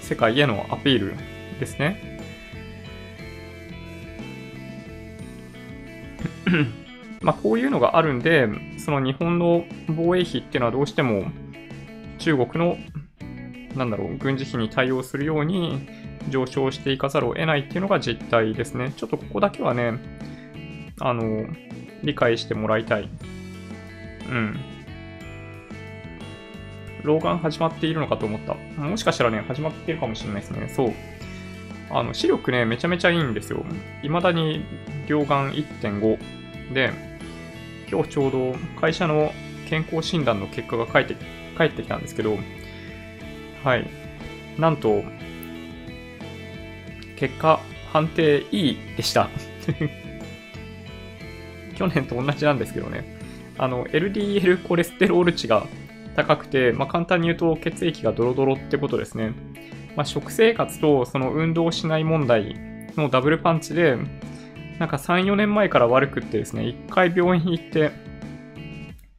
[0.00, 1.14] 世界へのアピール
[1.58, 2.18] ですね。
[7.22, 11.24] まあこういうのがあるんで、その日本の防衛費っていうのはどうしても
[12.18, 12.76] 中国の
[13.76, 15.86] なんだろう、軍事費に対応するように
[16.28, 18.92] 上昇していかざるを得ないっていうのが実態ですね。
[18.96, 19.98] ちょっとここだけはね、
[21.00, 21.46] あの、
[22.02, 23.08] 理解してもらいたい。
[24.30, 24.56] うん。
[27.02, 28.54] 老眼始まっているのかと思った。
[28.82, 30.68] もしかしたらね、始まってるかもしれないですね。
[30.68, 30.92] そう。
[31.90, 33.64] あの、視力ね、めちゃめちゃいいんですよ。
[34.02, 34.64] 未だに
[35.06, 36.92] 両眼1.5で、
[37.90, 39.32] 今日ちょうど会社の
[39.68, 41.16] 健康診断の結果が返って
[41.56, 42.38] 返ってきたんですけど、
[43.64, 43.88] はい。
[44.58, 45.02] なんと、
[47.22, 47.60] 結果、
[47.92, 49.28] 判定 E でした。
[51.76, 53.16] 去年と同じなんですけどね。
[53.58, 55.68] あの、LDL コレステロール値が
[56.16, 59.34] 高くて、まあ、簡単に言うと血液がドロドロってことですね。
[59.94, 62.56] まあ、食生活とその運動しない問題
[62.96, 63.96] のダブルパンチで、
[64.80, 67.92] なんか3、4年前から悪くってですね、1回病院行って、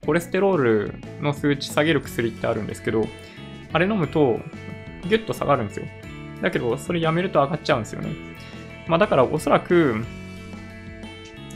[0.05, 3.07] コレステロールの数値下げる薬ってあるんですけど、
[3.71, 4.41] あれ飲むと、
[5.03, 5.85] ギュッと下がるんですよ。
[6.43, 8.09] だけど、それやめると上がっちゃうんですよね。
[8.85, 10.05] まあだからおそらく、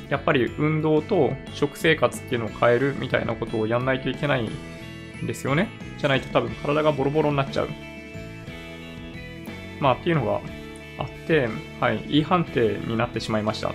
[0.09, 4.49] やっぱり運動と食生活っていうのを変えるみたいなことをやんないといけない
[5.21, 5.67] んですよね。
[5.97, 7.69] じゃないと多分体がボロボロになっちゃう。
[9.81, 10.39] まあっていうのが
[10.99, 11.49] あって、
[11.81, 13.73] はい、E 判定になってしまいました。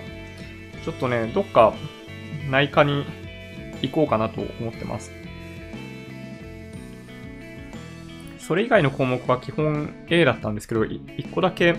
[0.83, 1.75] ちょっとね、どっか
[2.49, 3.05] 内科に
[3.83, 5.11] 行こうかなと思ってます。
[8.45, 11.75] それ以外の項目は基本 A だったんですけど、1個だけ、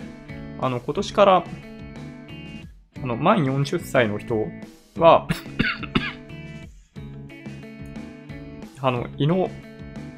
[0.61, 1.45] あの、今年から
[3.03, 4.47] あの、満40歳の人
[4.97, 5.29] は
[8.81, 9.51] あの、胃の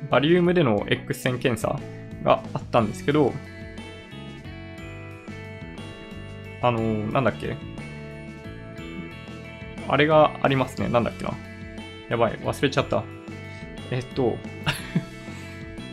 [0.09, 1.81] バリウムでの X 線検査
[2.23, 3.33] があったんですけど、
[6.63, 7.57] あの、なんだっけ
[9.89, 10.89] あれがありますね。
[10.89, 11.33] なんだっけな。
[12.09, 13.03] やばい、忘れちゃった。
[13.91, 14.37] えっと、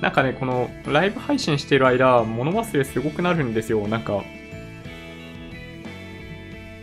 [0.03, 3.87] なんかね、このライブ配信してる間、物忘れすごくなるんですよ。
[3.87, 4.21] なんか、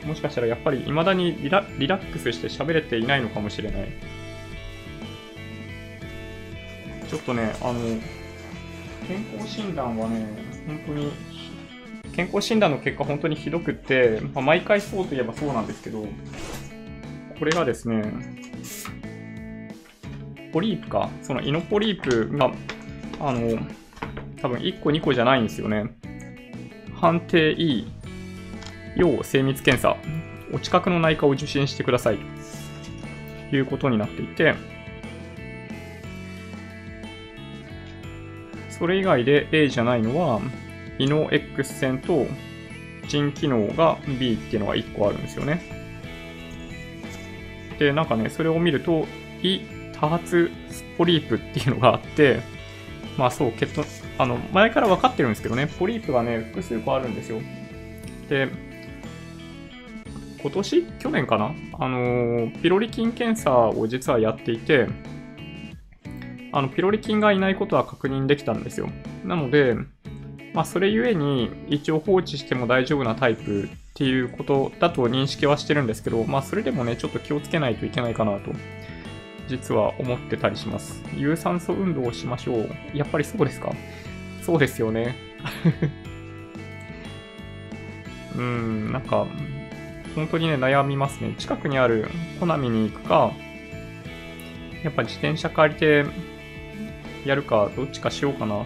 [0.07, 3.89] もしかしたらやっぱり未だにリラリラックスして喋れていないのかもしれない。
[7.11, 7.81] ちょっとね、あの、
[9.07, 10.27] 健康診断はね、
[10.67, 11.13] 本当に、
[12.17, 16.07] 健康診断の結果本当にひどくって、まあ、毎回そうといえばそうなんですけど、
[17.39, 18.03] これがですね、
[20.55, 21.11] ポリープか。
[21.21, 22.51] その胃のポリープが、
[23.21, 23.59] あの、
[24.41, 25.95] 多分1個2個じゃないんですよね。
[26.95, 27.87] 判定 E、
[28.97, 29.97] 要精密検査、
[30.53, 32.19] お近くの内科を受診してください。
[33.51, 34.55] ということになっていて、
[38.71, 40.41] それ以外で A じゃないのは、
[40.99, 42.27] 胃の X 線と
[43.09, 45.63] 腎機能が B っていうのが1個あるんですよね。
[47.79, 49.07] で、なんかね、それを見ると、
[49.43, 49.61] 胃
[50.01, 50.51] 多発
[50.97, 52.41] ポリープっていうのがあって、
[53.17, 53.85] まあそう、血糖、
[54.19, 57.41] あの、前から分かってるんですけどね、ポリープがね、複数個あるんですよ。
[58.29, 58.49] で、
[60.43, 60.83] 今年？
[60.99, 61.55] 去年かな？
[61.79, 64.87] あの、ピロリ菌検査を実はやっていて、
[66.53, 68.89] あの、ピロリ菌がいないことは確認できたんですよ。
[69.25, 69.77] なので、
[70.55, 78.51] まあ、それゆえに一応放置しても大丈夫なタイプっていうことだと認識はしてるんですけど、まあ、それでもね、ちょっと気をつけないといけないかなと、
[79.51, 81.03] 実は思ってたりします。
[81.17, 82.71] 有酸素運動をしましょう。
[82.95, 83.73] やっぱりそうですか？
[84.43, 85.17] そうですよね。
[88.37, 89.27] うん、なんか、
[90.15, 91.35] 本当にね、悩みますね。
[91.37, 92.09] 近くにある
[92.39, 93.33] コナミに行くか、
[94.85, 96.05] やっぱ自転車借りて
[97.27, 98.65] やるか、どっちかしようかな。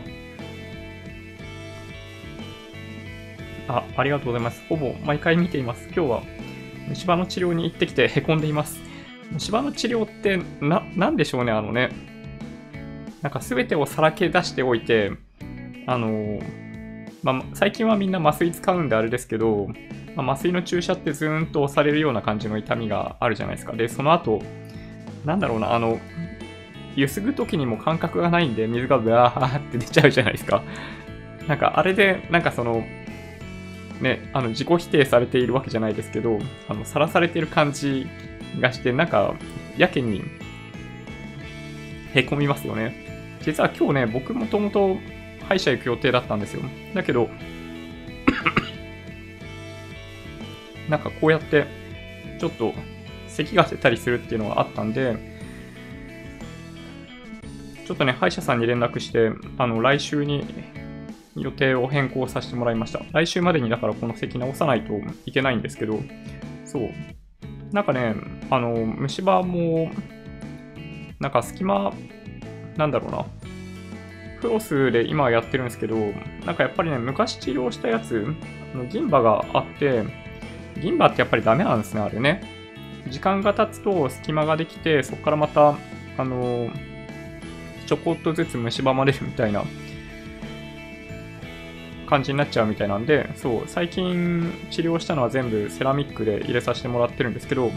[3.69, 4.63] あ、ありがとうございます。
[4.69, 5.85] ほぼ毎回見ています。
[5.87, 6.23] 今日は
[6.89, 8.79] 虫歯の治療に行ってきて凹んでいます。
[9.35, 11.91] 虫歯の治療ってな、なんでしょうね、あのね。
[13.21, 15.13] なんか全てをさらけ出しておいて、
[15.87, 16.39] あの、
[17.23, 19.69] まあ、最近はみんな麻酔使うんであれですけど、
[20.15, 23.73] まあ、麻酔の注射ってずーんと押されるような感じの痛みがあるじゃないですか。
[23.73, 24.43] で、その後、
[25.25, 25.99] なんだろうな、あの、
[26.97, 30.63] ゆすぐ時にも感覚がないんで、水がブワーって出ちゃうじゃないですか。
[31.49, 32.85] なんか、あれで、なんかその、
[34.01, 38.07] ね、あの、自己否定されているわけじゃないですけど、あの、さらされてる感じ
[38.61, 39.35] がして、なんか、
[39.77, 40.23] やけに、
[42.15, 43.39] へこみますよね。
[43.43, 44.97] 実は今日ね、僕もともと
[45.49, 46.63] 歯医者行く予定だったんですよ。
[46.95, 47.29] だけど
[50.89, 51.67] なんかこうやって、
[52.39, 52.73] ちょっと、
[53.29, 55.17] 咳が出たりするっていうのがあったんで、
[57.85, 60.45] ちょっとね、歯医者さんに連絡して、あの、来週に
[61.37, 63.03] 予定を変更させてもらいました。
[63.13, 64.95] 来週までにだからこの席直さないと
[65.27, 66.01] いけないんですけど、
[66.65, 66.91] そう。
[67.73, 68.15] なんかね、
[68.55, 69.91] あの、虫歯も、
[71.19, 71.93] なんか隙間、
[72.77, 73.25] なんだろうな。
[74.41, 75.97] フロスで今やってるんですけど、
[76.45, 78.27] なんかやっぱりね、昔治療したやつ、
[78.91, 80.05] 銀歯があって、
[80.81, 82.43] 銀歯ってやっぱりダメなんですね、あれね。
[83.09, 85.77] 時間が経つと隙間ができて、そこからまた、
[86.17, 86.71] あの、
[87.87, 89.65] ちょこっとずつ蝕まれるみたいな
[92.09, 97.71] 感じになっちゃうみたいなんで、そう、最近治療したのは全部セラミックで入れさせてもらってるんですけど、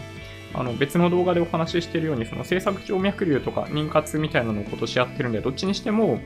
[0.54, 6.20] あの別の動画でお話ししてるように、その制作静脈瘤とか妊活みたいなのを今年やってるんで、どっちにしても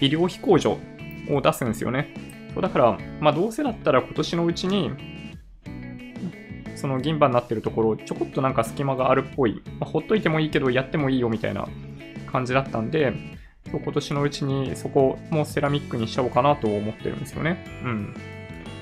[0.00, 0.78] 医療費控除
[1.30, 2.14] を出すんですよね。
[2.54, 4.90] そうだから、まあどうせだったら今年のうちに、
[6.76, 11.66] その銀歯になってるところ、ちょこっとなんか隙間があるっぽい、まあ、ほっといてもいいけど、やってもいいよみたいな
[12.30, 13.12] 感じだったんで、
[13.70, 17.64] 今年のうちにそこもセラミックにしちゃおうかなと思ってるんですよね。
[17.82, 18.14] うん。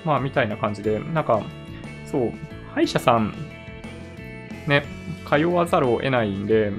[0.05, 1.43] まあ、みたいな感じで、なんか、
[2.05, 2.33] そう、
[2.75, 3.35] 歯医者さん、
[4.67, 4.85] ね、
[5.29, 6.73] 通わざるを得ないんで、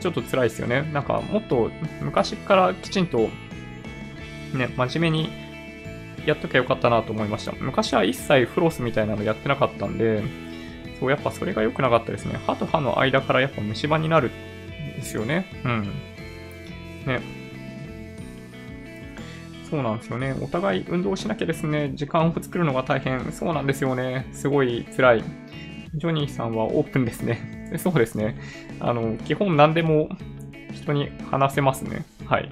[0.00, 0.82] ちょっと辛いですよね。
[0.92, 1.70] なんか、もっと
[2.00, 3.28] 昔からきちんと、
[4.54, 5.30] ね、真面目に
[6.26, 7.52] やっときゃよかったなと思いました。
[7.58, 10.22] 昔は一切フロスみたいなのやってなかったんで、
[11.00, 12.38] そう、やっぱそれが良くなかったですね。
[12.46, 14.32] 歯と歯の間からやっぱ虫歯になるん
[14.96, 15.46] ですよね。
[15.64, 15.82] うん。
[17.06, 17.20] ね。
[19.70, 20.34] そうなんですよね。
[20.40, 23.32] お互い運動しなきゃですね、時間を作るのが大変。
[23.32, 24.26] そうなんですよね。
[24.32, 25.24] すごい辛い。
[25.94, 27.72] ジョニーさんはオープンですね。
[27.78, 28.36] そうですね。
[28.80, 30.08] あの、基本何でも
[30.72, 32.04] 人に話せますね。
[32.26, 32.50] はい。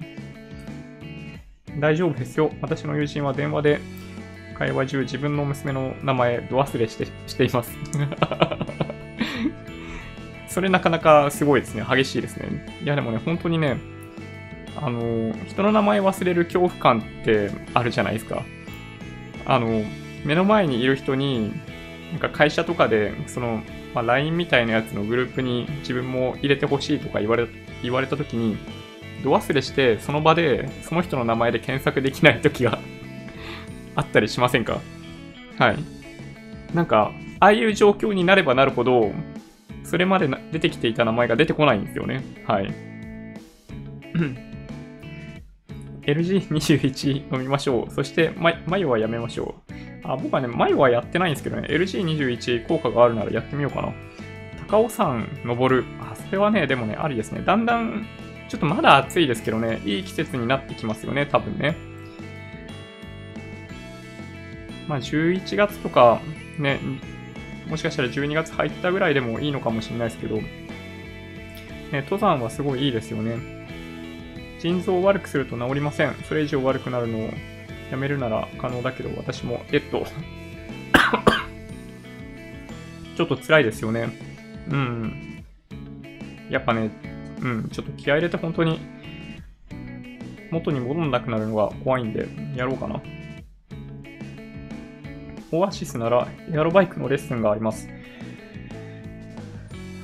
[1.78, 2.50] 大丈夫ですよ。
[2.60, 3.80] 私の友人は電話で
[4.58, 7.76] 会話中自分の娘の名前ど忘れしてしています。
[10.48, 11.84] それなかなかすごいですね。
[11.86, 12.66] 激しいですね。
[12.82, 13.76] いやでもね、本当にね、
[14.80, 18.42] あの、人の名前忘れる恐怖感ってあるじゃないですか。
[19.44, 19.82] あの、
[20.24, 21.52] 目の前にいる人に、
[22.12, 23.62] なんか会社とかで、その、
[23.94, 27.48] まあ、LINE みたいなやつのグループに自分も入れてほしいとか言われ
[27.82, 28.56] 言われた時に、
[29.24, 32.78] 度忘れしてその場でその人の名前で検索できない時が
[33.96, 34.80] あったりしませんか？
[35.58, 35.76] はい。
[36.74, 39.12] なんか、ああいう状況になればなるほど、
[39.84, 42.22] それまで出てきていた名前が出てこないんですよね。
[42.46, 42.74] はい。
[46.02, 47.92] LG21 飲みましょう。
[47.92, 49.65] そして、マヨはやめましょう。
[50.06, 53.92] あ、僕はね、マヨはやってないんですけどね、LG21 効果があるならやってみようかな。
[54.68, 55.84] 高尾山登る。
[56.00, 57.42] あ、それはね、でもね、ありですね。
[57.44, 58.06] だんだん、
[58.48, 61.76] ちょっとまだ暑いですけどね、いい季節になってきますよね、多分ね。
[64.88, 66.20] まあ、11月とか、
[66.58, 66.78] ね、
[67.68, 73.56] もしかしたら12月入ったぐらいでもいいのかもしれないですけど、ね、登山はすごいいいですよね。
[74.60, 76.14] 腎臓を悪くすると治りません。
[76.28, 77.30] それ以上悪くなるのを
[77.90, 80.06] やめるなら可能だけど、私も、えっと
[83.16, 84.08] ちょっと辛いですよね。
[84.68, 85.44] うん。
[86.50, 86.90] やっぱね、
[87.40, 88.80] うん、ちょっと気合入れて本当に
[90.50, 93.00] 元に戻んなくなるのが怖いんで、やろうかな。
[95.52, 97.88] オアシスならエアロバイクのレッスンがあります。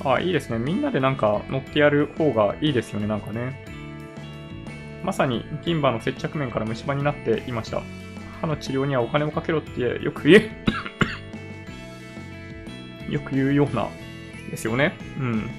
[0.04, 0.58] あ、いいですね。
[0.58, 3.61] みんなでなんか乗ってやる方がいいですよね、なんかね。
[5.02, 7.82] まさに銀歯の接着面から虫歯になっていました。
[8.40, 10.50] 歯の治療にはお金をかけろってよく言
[13.08, 13.88] う よく言うような
[14.50, 14.94] ですよね。
[15.18, 15.50] うん。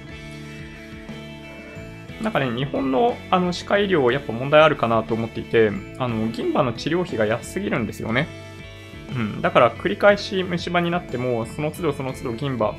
[2.22, 8.28] なんかね、日本のあの歯科医療やっぱ問題あるかなと思っていて、あの銀歯の治療費が安すぎるんですよね。
[9.14, 9.42] うん。
[9.42, 12.74] だから繰り返し虫歯になっても、その都度その都度銀歯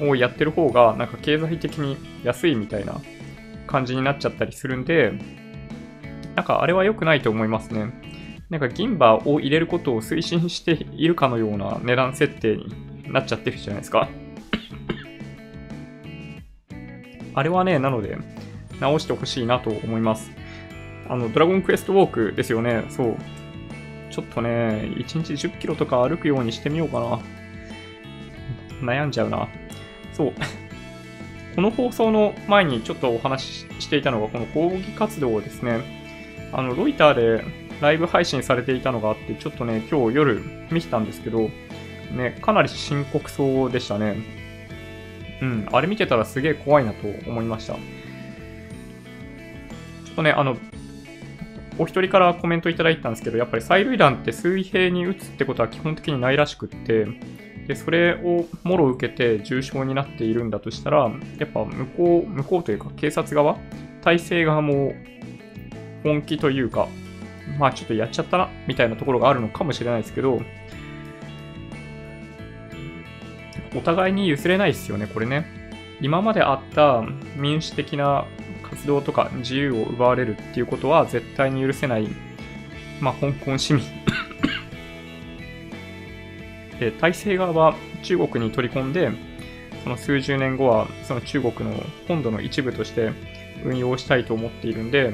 [0.00, 3.00] をやってる方が、なんか経済的に安いみたいな
[3.66, 5.12] 感じになっちゃったりするんで、
[6.34, 7.92] なんかあれは良くないと思いますね。
[8.50, 14.08] なんか銀歯を入れることを推進しているかのような値段設定になっちゃってるじゃないですか。
[17.34, 18.18] あれはね、なので、
[18.80, 20.30] 直してほしいなと思います。
[21.08, 22.84] あの、ドラゴンクエストウォークですよね。
[22.88, 23.16] そう。
[24.10, 27.18] ちょっとね、1日10キロとか歩くようにしてみようかな。
[28.94, 29.48] 悩んじゃうな。
[30.12, 30.32] そう。
[31.56, 36.03] この放送の前にちょっとお話ししていたのが、この抗議活動ですね。
[36.54, 37.44] あの、ロイターで
[37.80, 40.40] ライブ配信されていたのがあって、ちょっとね、今日夜
[40.70, 41.50] 見てたんですけど、
[42.16, 44.16] ね、かなり深刻そうでしたね。
[45.42, 47.74] うん、あれ見てたらすげえ怖いなと思いました。
[47.74, 47.80] ちょ
[50.12, 50.56] っとね、あの、
[51.76, 57.08] お一人からコメントいただいたんですけど、やっぱり催涙弾って水平に打つってことは基本的にないらしくって、
[57.66, 63.58] で、それをもろ受けて重症になっているんだとしたら、やっぱ向こう、向こうというか警察側、
[64.02, 64.92] 体制側も
[66.04, 66.88] 本気というか、
[67.58, 70.40] まあちょっとやっちゃったな、みたいなところがあるのかもしれないですけど、
[73.74, 75.64] お互いに譲れないですよね、これね。
[76.00, 77.04] 今まであった
[77.36, 78.24] 民主的な
[78.62, 82.08] 活動とか自由を奪われるっていうことは絶対に許せない、
[83.00, 83.84] まあ、香港市民
[86.78, 89.10] で、体制側は中国に取り込んで、
[89.82, 93.12] その数十年後はその中国の本土の一部として
[93.64, 95.12] 運用したいと思っているんで、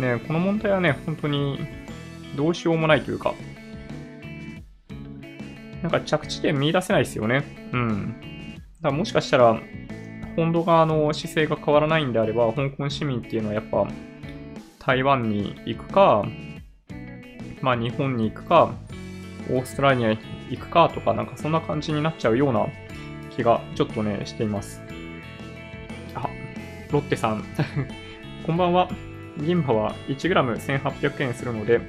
[0.00, 1.60] ね、この問題はね、本当に
[2.36, 3.34] どうしようもないというか、
[5.82, 7.70] なんか着地点見出せないですよね。
[7.72, 8.14] うん。
[8.56, 9.60] だからもしかしたら、
[10.36, 13.86] 本土側の姿勢が変わらないんであれば、香港市民っていうのはやっぱ
[14.78, 16.24] 台湾に行くか、
[17.60, 18.74] まあ日本に行くか、
[19.50, 20.18] オーストラリアに
[20.50, 22.66] 行くかとか、なんかそんな感じになっちゃうような
[23.36, 24.80] 気がちょっとね、しています。
[26.14, 26.28] あ、
[26.90, 27.44] ロッテさん。
[28.46, 29.09] こんばんは。
[29.38, 31.80] 銀歯は 1g1800 円するので、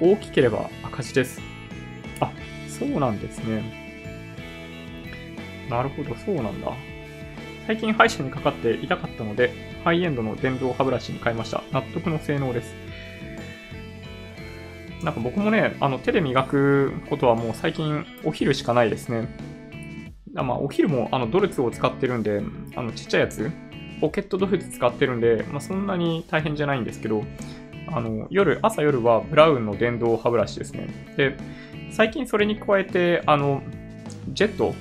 [0.00, 1.40] 大きければ赤字です。
[2.20, 2.30] あ、
[2.68, 3.88] そうなんですね。
[5.68, 6.72] なるほど、そうなんだ。
[7.66, 9.52] 最近歯医者にかかって痛かったので、
[9.84, 11.62] ハイエンドの電動歯ブラシに変えました。
[11.72, 12.74] 納得の性能です。
[15.02, 19.28] なんか僕もね、あの手で磨くことはもう最近お昼しかないですね。
[20.32, 22.40] まあお昼もあのドルツを使ってるんで、
[22.74, 23.50] あのちっちゃいやつ、
[24.00, 27.24] ポケットドフ使ってるんで、まあ、そんなに大変じゃないんですけど、
[27.88, 30.88] あの、夜、朝夜はブラウンの電動歯ブラシですね。
[31.16, 31.36] で、
[31.90, 33.62] 最近それに加えて、あの、
[34.28, 34.74] ジェット、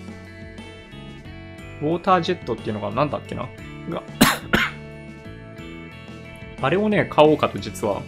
[1.82, 3.48] ウォータージェットっていうのが何だっけな？
[3.90, 4.04] が
[6.62, 8.02] あれをね、買おうかと実は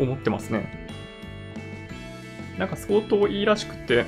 [0.00, 0.86] 思ってますね。
[2.58, 4.04] なんか相当いいらしくて、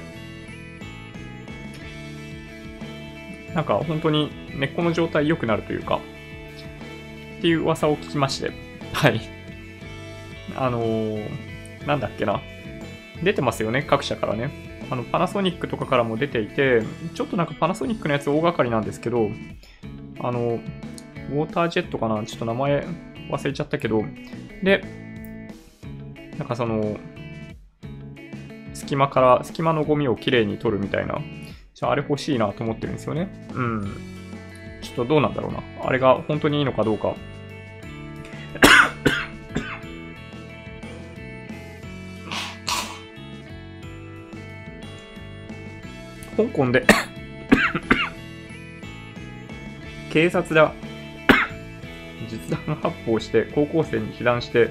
[3.55, 6.01] なんか本当に根っこの状態良くなるというか、
[7.39, 8.53] っていう噂を聞きまして、
[8.93, 9.21] はい。
[10.57, 12.41] あのー、なんだっけな。
[13.23, 14.51] 出てますよね、各社からね。
[14.91, 16.83] あの、パナソニックとかからも出ていて、
[17.15, 19.31] ちょっとなんかパナソニックのやつ大掛かりなんですけど、
[20.21, 20.59] あの、
[21.31, 22.25] ウォータージェットかな？
[22.25, 22.87] ちょっと名前
[23.31, 24.03] 忘れちゃったけど、
[24.63, 24.85] で、
[26.39, 26.97] なんかその、
[28.75, 31.21] 隙間から、隙間のゴミをきれいに取るみたいな、
[31.81, 33.27] じゃああれ欲しいなと思ってるんですよね。
[33.55, 33.85] うん。
[34.83, 35.63] ちょっとどうなんだろうな。
[35.83, 37.15] あれが本当にいいのかどうか。
[46.37, 46.85] 香港で
[50.13, 50.75] 警察だ
[52.31, 54.69] 実弾発砲して高校生に被弾して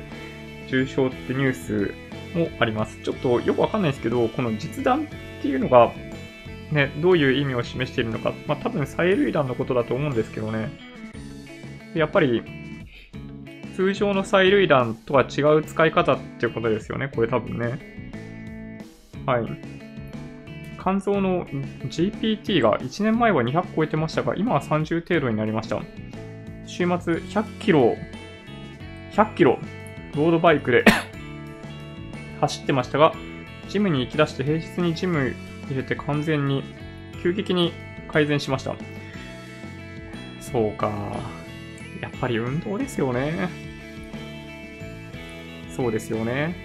[0.67, 1.91] 重傷ってニュース
[2.37, 2.99] もあります。
[3.01, 5.91] ちょっとよくわかんないですけど、この実弾っていうのが、
[6.71, 10.69] ね、どういう意味を示しているのか、まあ多分催涙弾のことだと思うんですけどね。
[11.95, 12.43] やっぱり、
[13.75, 18.83] 通常の催涙弾とは違う使い方っていうことですよね、これ多分ね。
[19.25, 19.45] はい。
[20.81, 25.81] 肝臓の GPT が1年前は200超えてましたが、今は30程度になりました。
[26.65, 27.95] 週末100キロ、
[29.13, 29.59] 100キロ、
[30.15, 30.85] ロードバイクで
[32.41, 33.13] 走ってましたが、
[33.67, 35.35] ジムに行き出して平日にジム
[35.69, 36.63] 入れて完全に、
[37.21, 37.73] 急激に
[38.07, 38.75] 改善しました。
[40.41, 40.89] そうか。
[42.01, 43.49] やっぱり運動ですよね。
[45.75, 46.55] そうですよね。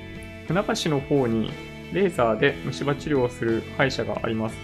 [0.49, 1.51] 船橋の方に
[1.93, 4.57] レーザーで虫歯治療をする歯医者があります。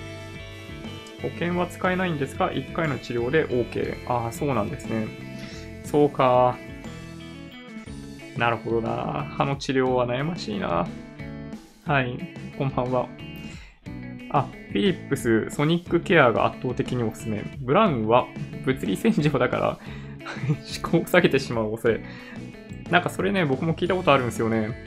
[1.23, 4.09] 保険は使えないんですが、1回の治療で OK。
[4.09, 5.07] ああ、そうなんですね。
[5.85, 6.57] そうか。
[8.37, 9.27] なるほどな。
[9.37, 10.89] 歯の治療は悩ましいな。
[11.85, 12.19] はい、
[12.57, 13.09] こんばんは。
[14.33, 17.43] あ、フィリップス、ソニックケアが圧倒的におすすめ。
[17.61, 18.27] ブラウンは
[18.65, 19.79] 物理洗浄だから
[20.83, 22.01] 思考を下げてしまう恐れ。
[22.91, 24.85] なんかそれね、僕も聞いたことあるんですよね。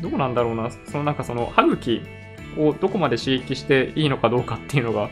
[0.00, 0.70] どうなんだろうな。
[0.70, 2.02] そのなんかその歯茎
[2.58, 5.10] をどこまで刺激していいのかどうかっていうのが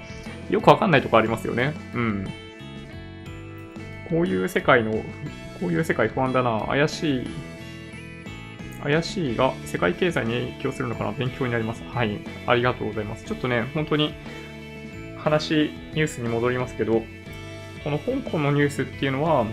[0.50, 1.74] よくわかんないとこありますよね。
[1.94, 2.26] うん。
[4.08, 4.92] こういう世界の、
[5.60, 6.64] こういう世界不安だな。
[6.66, 7.26] 怪しい、
[8.82, 11.12] 怪しいが世界経済に影響するのかな？
[11.12, 11.82] 勉強になります。
[11.84, 12.18] はい。
[12.46, 13.24] ありがとうございます。
[13.24, 14.14] ちょっとね、本当に
[15.18, 17.02] 話、ニュースに戻りますけど、
[17.84, 19.44] この香港のニュースっていうのは、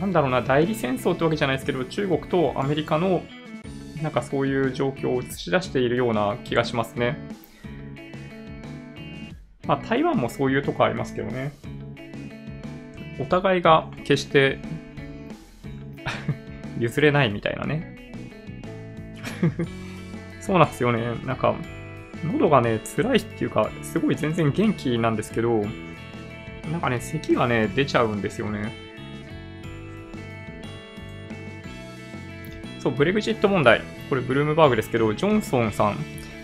[0.00, 3.22] なんだろうな、代理戦争ってわけじゃないですけど、中国とアメリカの
[4.02, 7.16] なんかそういう状況を映し出しているような気がしますね。
[9.66, 11.52] まあ台湾もそういうとこありますけどね。
[13.18, 14.58] お互いが決して
[16.78, 17.96] 譲れないみたいなね
[20.40, 21.00] そうなんですよね。
[21.24, 21.54] なんか、
[22.24, 25.64] 喉がね、辛いっていうか、すごい全然元気なんですけど、
[26.70, 28.72] なんかね、咳がね、出ちゃうんですよね。
[32.80, 33.82] そう、ブレグジット問題。
[34.08, 35.96] これ、ブルームバーグですけど、ジョンソンさん、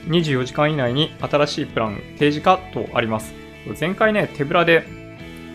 [0.09, 3.33] 24時間以内に新しいプラン提示かとあります。
[3.79, 4.85] 前回ね、手ぶらで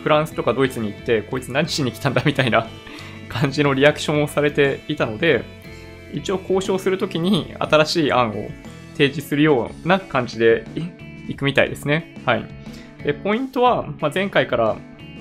[0.04, 2.68] フランスとかドイツに行って、こいつ何しに来たんだみたいな
[3.30, 5.44] 感じのリアクションをされていたので、
[6.14, 8.50] 一応交渉するときに新しい案を
[8.94, 10.66] 提示するような感じで
[11.28, 12.16] いくみたいですね。
[12.26, 12.46] はい。
[13.04, 14.78] で、ポイントは、まあ、前回から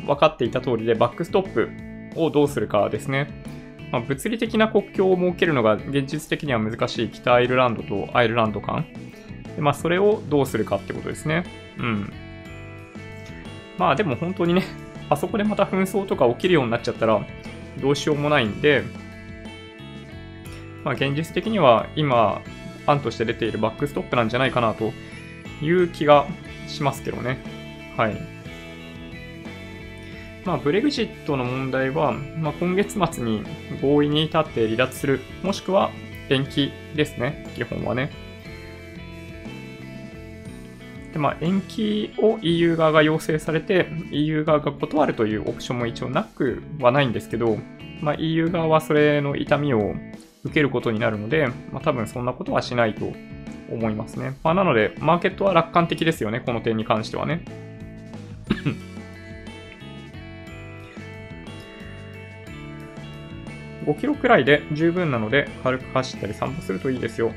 [0.07, 1.71] 分かっていた通りで、バックストップ
[2.21, 3.29] をどうするかですね。
[3.93, 8.87] まあ、物理的な国境を設けるのが現実的には難しい北アイルランドとアイルランド間。
[9.55, 11.45] でまあ、それをどうするかってことですね。
[11.79, 12.13] うん。
[13.79, 14.65] まあでも本当にね、
[15.09, 17.21] あそこでまた紛争とか起きるようになっちゃったら
[17.81, 18.83] どうしようもないんで、
[20.85, 22.43] まあ現実的には今
[22.87, 24.93] 案として出ているバックストップなんじゃないかなと
[25.63, 26.27] いう気が
[26.69, 27.39] しますけどね。
[27.97, 28.37] はい。
[30.45, 33.43] まあ、ブレグジットの問題は、まあ、今月末に
[33.83, 35.91] 合意に至って離脱する、もしくは
[36.29, 38.11] 延期ですね、基本はね。
[41.17, 47.57] で、まあ、延期を EU 側が要請されて、EU 側が断るというオプションも一応なくはないんですけど、
[48.03, 49.95] まあ、EU 側はそれの痛みを
[50.45, 53.15] 受けることになるので、まあ、多分そんなことはしないと
[53.73, 54.37] 思いますね。
[54.45, 57.43] まあ、なので、マーケットは楽観的ですよね、この点に関してはね。
[63.87, 67.33] 5キロくらいで十分なので、軽く走ったり散歩するといいですよ。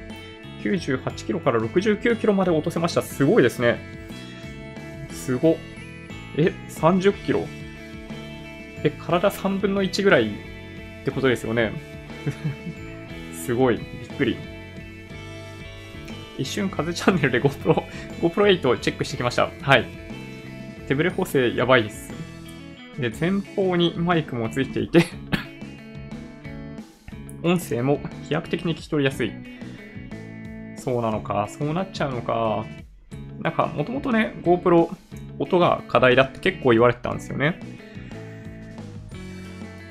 [0.61, 3.01] 98キロから69キロまで落とせました。
[3.01, 3.79] すごいですね。
[5.11, 5.57] すご。
[6.37, 7.45] え、30キロ
[8.83, 11.73] え、体3分の1ぐらいってことですよね。
[13.33, 13.77] すごい。
[13.77, 14.37] びっくり。
[16.37, 17.83] 一瞬風チャンネルで GoPro、
[18.21, 19.49] GoPro8 チェックしてきました。
[19.61, 19.85] はい。
[20.87, 22.13] 手ブレ補正やばいです。
[22.97, 25.05] で、前方にマイクもついていて
[27.43, 29.31] 音声も飛躍的に聞き取りやすい。
[30.89, 32.65] そうなのか、そうなっちゃうのか。
[33.41, 34.89] なんか、もともとね、GoPro、
[35.37, 37.59] 音が課題だって結構言われてたんですよね。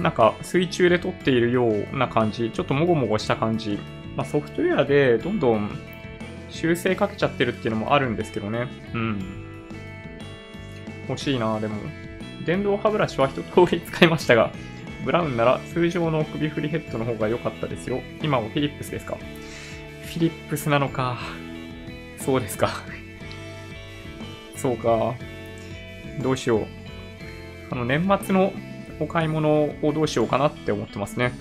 [0.01, 3.78] なんか、水中で撮っているような感じ、ちょっともごもごした感じ。
[4.16, 5.70] まあ、ソフトウェアでどんどん
[6.51, 8.66] 修正かけちゃってるっていうのもあるんですけどね。
[8.92, 9.22] うん。
[11.09, 11.76] 欲しいなでも。
[12.44, 14.51] 電動歯ブラシは一通り使いましたが、
[15.05, 18.01] ブラウンなら通常の首振りヘッドの方が良かったですよ。
[18.20, 19.16] 今もフィリップスですか？
[20.15, 21.19] ィリップスなのか。
[22.19, 22.71] そうですか。
[24.57, 25.15] そうか。
[26.23, 26.67] どうしよう。
[27.71, 28.53] あの、年末の
[29.01, 31.33] お買い物をどうしようかなって思ってますね。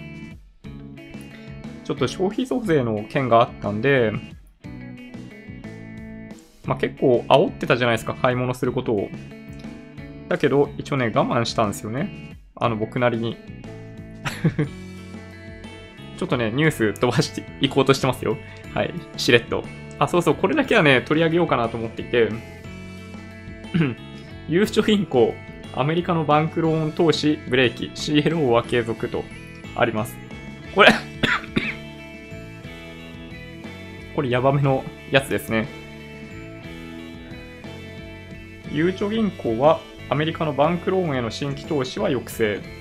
[1.84, 4.12] ちょっと消費増税の件があったんで、
[6.64, 9.10] まあ、結構煽ってたじゃないですか、買い物することを。
[10.28, 12.38] だけど、一応ね、我慢したんですよね。
[12.54, 13.36] あの、僕なりに。
[16.20, 18.36] ちょっとね、ニュース飛ばしていこうとしてますよ。
[18.74, 19.64] はい、しれっと。
[19.98, 22.28] あ、そうそう、これだけはね、取り上げようかなと思っていて、
[24.46, 25.34] ゆうちょ銀行、
[25.74, 29.24] アメリカのバンクローン投資ブレーキ、CLO は継続と
[29.74, 30.14] あります。
[30.74, 30.90] これ
[34.14, 35.68] これヤバめのやつですね。
[38.70, 42.79] ゆうちょ銀行はアメリカのバンクローンへの新規投資は抑制。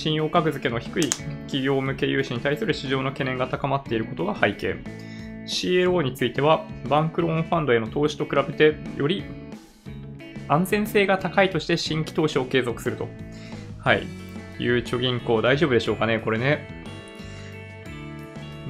[0.00, 4.76] 信用格付けの低い企業向け融資に対する市場の懸念が高まっていることが背景。
[5.46, 9.24] CLO については、バンクローンファンドへの投資と比べて、より
[10.48, 13.08] 安全性が高いとして新規投資を継続すると。
[13.78, 14.06] はい。
[14.58, 16.82] ゆうちょ銀行大丈夫でしょうかね、これね。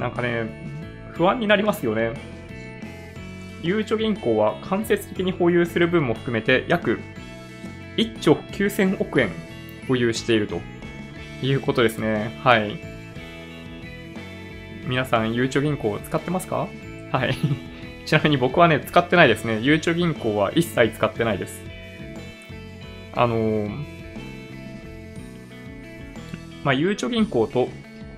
[0.01, 2.12] なんかね、不安になりますよね。
[3.62, 6.99] ゆうちょ銀行は間接的に保有する分も含めて約
[7.99, 9.31] 1兆9000億円
[9.87, 10.61] 保有していると
[11.43, 12.38] いうことですね。
[12.43, 12.78] はい。
[14.86, 16.68] 皆さん、ゆうちょ銀行使ってますか？
[17.12, 17.34] はい。
[18.07, 19.59] ちなみに僕はね、使ってないですね。
[19.62, 21.62] ゆうちょ銀行は一切使ってないです。
[23.14, 23.68] あのー、
[26.64, 27.68] まあ、ゆうちょ銀行と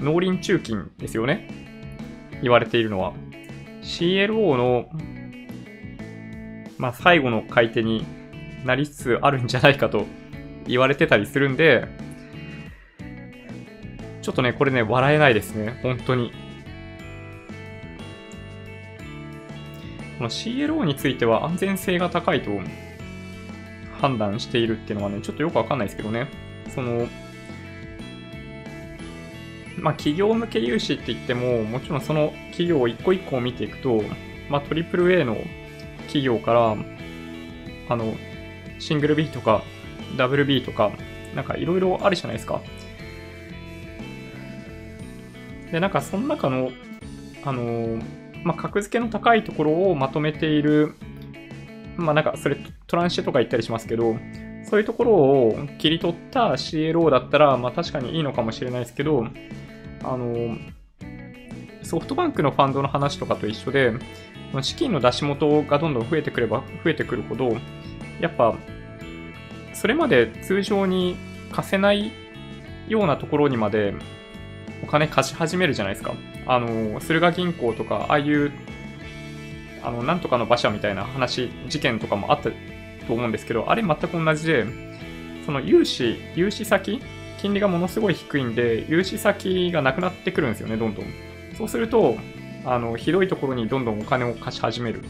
[0.00, 1.48] 農林中金ですよね。
[2.42, 3.12] 言われているのは。
[3.82, 4.88] CLO の、
[6.78, 8.04] まあ、最後の買い手に
[8.64, 10.06] なりつつあるんじゃないかと
[10.66, 11.86] 言われてたりするんで、
[14.22, 15.78] ちょっとね、これね、笑えないですね。
[15.82, 16.32] 本当に。
[20.18, 22.50] この CLO については安全性が高いと
[24.00, 26.28] 判断しているっていうのはね、ちょっとよくわかんないですけどね。
[26.68, 27.08] その、
[29.76, 34.02] まあ、企業向け融資って言っても、もちろんその企業を一個一個を見ていくと、
[34.48, 35.36] まあ、トリプル A の
[36.02, 36.76] 企業から、
[37.88, 38.14] あの、
[38.78, 39.64] シングル B とか、
[40.16, 40.92] ダブル B とか、
[41.34, 42.60] なんかいろいろあるじゃないですか。
[45.72, 46.70] で、なんかその中の、
[47.44, 47.98] あの
[48.44, 50.94] まあ、格付けの高いところをまとめている、
[51.96, 52.56] まあなんかそれ
[52.86, 54.16] トランシェとか言ったりしますけど、
[54.64, 59.26] そういうところを切り取った CLO だったら、まあ確かにいいのかもしれないですけど、
[60.04, 60.56] あの、
[61.82, 63.92] ソフトバンクのファンドの話とかと一緒で、
[64.60, 67.56] 資金の出し元がどんどん増えてくれば増えてくるほど、
[68.20, 68.54] やっぱ、
[69.72, 71.16] それまで通常に
[71.50, 72.12] 貸せない
[72.88, 73.94] ようなところにまで
[74.82, 76.14] お金貸し始めるじゃないですか。
[76.46, 78.52] あの、駿河銀行とか、ああいう、
[79.82, 84.66] あの、なんとかの馬車みたいな話、事件とかもあったと思うんですけど、あれ全く同じで、
[85.46, 87.00] その融資、融資先、
[87.40, 91.06] 金利がものすごい低いんで、融資先がなくなってくるんですよね、どんどん。
[91.56, 92.16] そうすると、
[92.64, 95.02] あの、ひどいところにどんどんお金を貸し始める。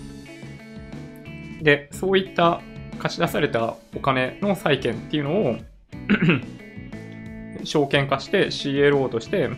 [1.61, 2.61] で、そういった
[2.99, 5.57] 貸し出されたお金の債券っていうのを
[7.65, 9.51] 証券化して CLO として、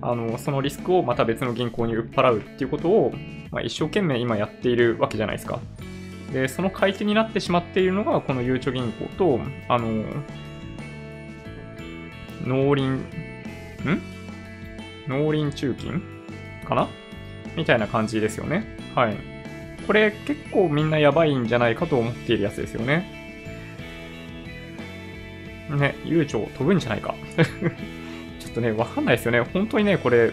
[0.00, 3.12] あの、そのリスクをまた別の銀行に売っ払うっていうことを、
[3.50, 5.60] まあ、一生懸命今やっているわけじゃないですか。
[6.32, 10.04] で、その買い手になってしまっているのが、このゆうちょ銀行と、あの、
[12.44, 13.02] 農林、
[13.88, 14.02] ん？
[15.08, 16.02] 農林中金
[16.66, 16.88] かな？
[17.56, 18.76] みたいな感じですよね。
[18.94, 19.16] はい。
[19.86, 23.17] これ結構みんなやばいんじゃないかと思っているやつですよね。
[25.76, 27.14] ね、悠長飛ぶんじゃないか。
[28.40, 29.40] ちょっとね、わかんないですよね。
[29.40, 30.32] 本当にね、これ、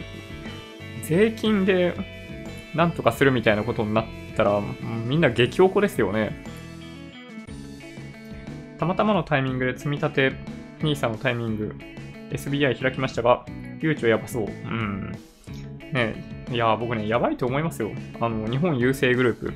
[1.04, 1.94] 税金で
[2.74, 4.06] なんとかするみたいなことになっ
[4.36, 4.62] たら、
[5.06, 6.44] みんな激おこですよね。
[8.78, 10.34] たまたまのタイミングで積み立て
[10.82, 11.76] NISA のタイミング
[12.32, 13.46] SBI 開きましたが、
[13.80, 14.46] 悠長やばそう。
[14.46, 15.12] うん。
[15.94, 17.92] ねいや、僕ね、やばいと思いますよ。
[18.20, 19.54] あの、日本郵政グループ。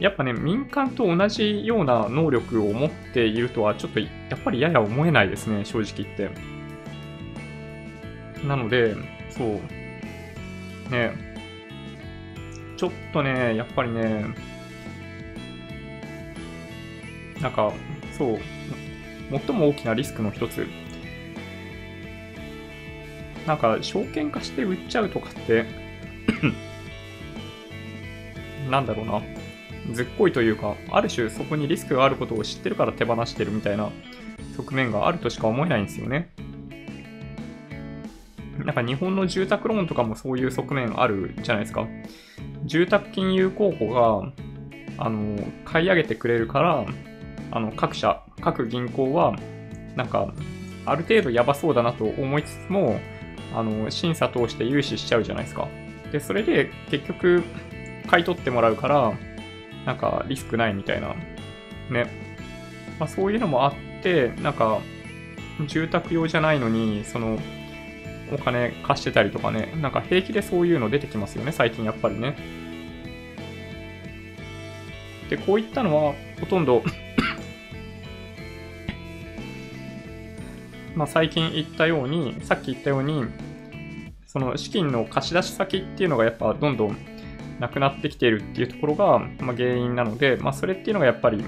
[0.00, 6.30] やっぱね、民間と同じような能力を持っているとは、ちょっとやっぱりやや思えないですね、正直言って。
[8.46, 8.94] なので、
[9.30, 10.92] そう。
[10.92, 11.12] ね、
[12.76, 14.26] ちょっとね、やっぱりね、
[17.40, 17.72] なんか、
[18.16, 18.38] そう、
[19.30, 20.66] 最も大きなリスクの一つ。
[23.46, 25.64] なんか、証券化して売っちゃうとかって
[28.70, 29.22] なんだろうな。
[29.92, 33.90] ずっこいというか、ある種そこにリスクがあることを知ってるから手放してるみたいな
[34.56, 36.30] 側面があるとしか思えないんですよね。
[38.58, 41.86] なんか日本の住宅ローンとかもそういう側面あるじゃないですか。
[42.64, 44.32] 住宅金融公庫が、
[44.96, 46.86] あの、買い上げてくれるから、
[47.50, 49.36] あの、各社、各銀行は、
[49.96, 50.32] なんか、
[50.86, 53.00] ある程度やばそうだなと思いつつも、
[53.54, 55.68] あの、審査通して融資しちゃうじゃないですか。
[56.12, 57.42] で、それで結局、
[58.06, 59.12] 買い取ってもらうから、
[59.86, 61.14] なんかリスクないみたいな、
[61.90, 62.06] ね。
[62.98, 64.80] まあそういうのもあって、なんか、
[65.68, 67.38] 住宅用じゃないのに、その、
[68.32, 72.36] お金貸してたりとかね、なんか平気でそういうの出てきますよね、最近やっぱりね。
[75.28, 76.82] で、こういったのは、ほとんど
[80.94, 83.24] まあ最近言ったように、さっき言ったように、
[84.26, 86.96] その資金の貸し出し先っていうのがやっぱどんどん
[87.60, 91.44] なくなってきているっていうところが、まあ、原因なので、まあ、それっていうのがやっぱり、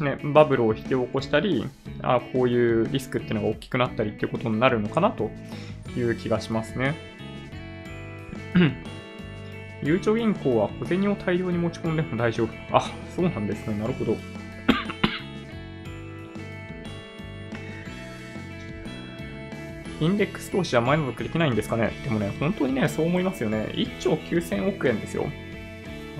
[0.00, 1.66] ね、バブルを引き起こしたり、
[2.02, 5.30] あこういうリスクっていうのが大きくなったりっていうことになるのかなと
[5.96, 6.94] いう気がしますね。
[9.82, 12.48] ゆうちょ銀行は小銭を大量に持ち込んでも大丈夫。
[12.70, 13.78] あ、そうなんですね。
[13.78, 14.16] なるほど。
[20.00, 21.92] インデックス投資は前の続できないんですかね？
[22.02, 23.68] でもね、本当にね、そう思いますよね。
[23.74, 25.26] 1兆9000億円ですよ。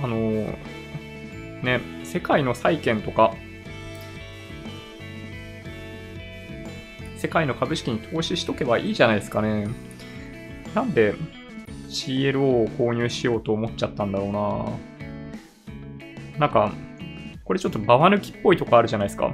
[0.02, 3.34] あのー、ね、世界の債券とか、
[7.16, 9.68] 世界の株式に投資しとけばいいじゃないですかね。
[10.74, 11.14] なんで
[11.88, 14.32] CLO を購入しようと思っちゃったんだろう
[16.38, 16.38] な。
[16.38, 16.72] なんか、
[17.44, 19.32] これちょっとババ抜きっぽいとこあるじゃないですか。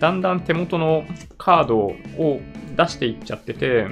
[0.00, 1.04] だんだん手元の
[1.38, 1.94] カードを
[2.78, 3.88] 出していっちゃってて、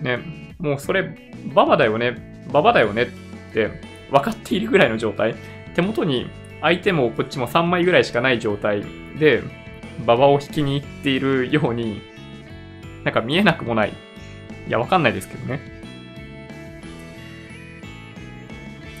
[0.00, 3.06] ね、もうそれ、ババだよね、ババだよねっ
[3.52, 3.70] て
[4.10, 5.34] 分かっているぐらいの状態。
[5.74, 6.30] 手元に
[6.62, 8.82] 相手もこっちも3枚ぐらいしかない状態
[9.18, 9.42] で、
[10.06, 12.00] ババを引きに行っているように、
[13.04, 13.92] なんか見えなくもない。
[14.68, 15.60] いや、わかんないですけどね。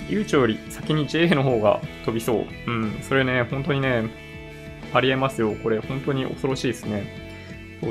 [0.08, 2.46] 悠長より先に JA の方が飛びそう。
[2.66, 4.10] うん、それね、本当にね、
[4.92, 5.54] ありえますよ。
[5.62, 7.25] これ本当に恐ろしいですね。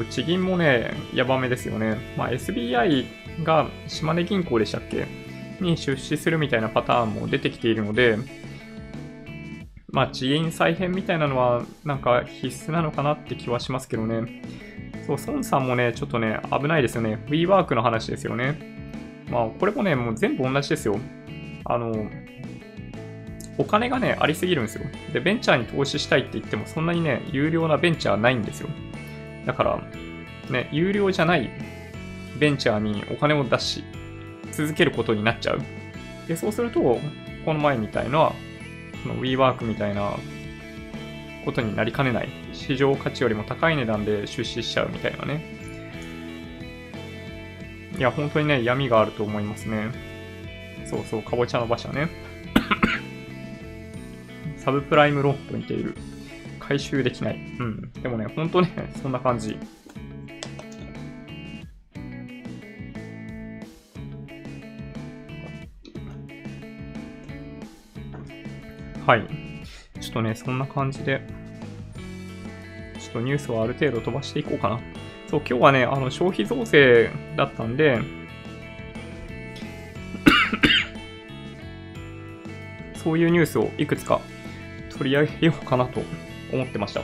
[0.09, 1.97] 地銀もね、やばめですよね。
[2.17, 3.05] まあ、SBI
[3.43, 5.05] が島根銀行でしたっけ？
[5.61, 8.17] に出資するみたいなパターンも出てきているので、
[9.91, 14.41] まあ、地銀再編みたいなのはなんか必須なのかなって気はしますけどね。
[15.07, 17.23] そう、孫さんもね、ちょっとね、危ないですよね。
[17.27, 18.73] WeWork の話ですよね。
[19.29, 20.99] まあ、これもね、もう全部同じですよ。
[21.63, 22.09] あの、
[23.57, 24.83] お金がね、ありすぎるんですよ。
[25.13, 28.69] で、ベンチャーに投資したいって言っても、そんなにね、有料なベンチャーないんですよ。
[29.45, 29.81] だから、
[30.49, 31.49] ね、有料じゃない
[32.39, 33.83] ベンチャーにお金を出し
[34.51, 35.61] 続けることになっちゃう。
[36.27, 38.31] で、そうすると、この前みたいな、
[39.03, 40.17] その WeWork みたいな
[41.45, 42.29] ことになりかねない。
[42.53, 45.55] 市場価値よりも高い値段で出資しちゃうみたいなね。
[47.97, 49.91] いや、本当にね、闇があると思いますね。
[50.85, 52.09] そうそう、かぼちゃの馬車ね。
[54.57, 55.95] サブプライムローンと似ている。
[56.68, 57.36] 回収できない。
[57.36, 57.91] うん。
[58.01, 58.70] でもね、ほんとね、
[59.01, 59.55] そんな感じ。
[69.05, 69.28] はい。
[70.01, 71.22] ちょっとね、そんな感じで、
[72.99, 74.80] ちょっとニュースはある程度飛ばしていこうかな。
[75.28, 77.99] そう、今日はね、あの、消費増税だったんで、
[82.95, 84.20] そういうニュースをいくつか
[84.97, 86.01] 取り上げようかなと
[86.55, 87.01] 思ってました。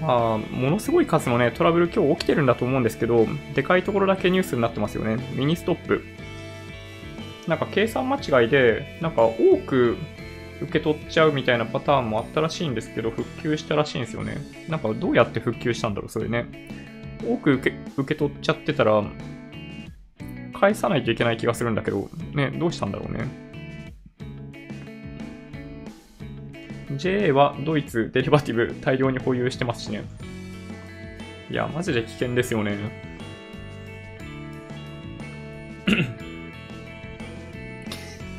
[0.00, 5.16] まあ、ものすごい数のね、トラブル今日起きてるんだと思うんですけど、でかいところだけニュースになってますよね。
[5.34, 6.04] ミニストップ。
[7.48, 9.96] なんか計算間違いで、なんか多く
[10.60, 14.36] 受け取っちゃうみたいなパターンもあったらしいんですけど、復旧したらしいんですよね。
[14.68, 16.46] なんかどうやって復旧したんだろう、それね。
[17.26, 19.02] 多く受け受け取っちゃってたら、
[20.52, 23.47] 返さないといけない気がするんだけど、ね、どうしたんだろうね。
[26.98, 30.04] JA はドイツデリバティブ大量に保有してますしね。
[31.50, 32.76] いや、マジで危険ですよね。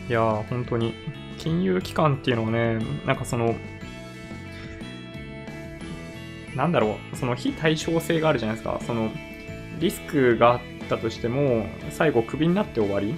[0.08, 0.94] いやー、本当に。
[1.38, 3.56] 金融機関っていうのはね、なんかその、
[6.56, 8.80] なんだろう、その非対称性があるじゃないですか。
[8.86, 9.10] その、
[9.80, 13.16] リスクがあったとしても、最後クビになって終わり。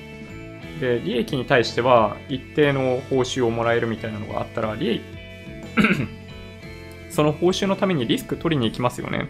[0.79, 5.01] で、利益に対しては一定の報酬をもらえるみたいなのがあったら、利益
[7.09, 9.29] その報酬のためにリスク取りに行きますよね。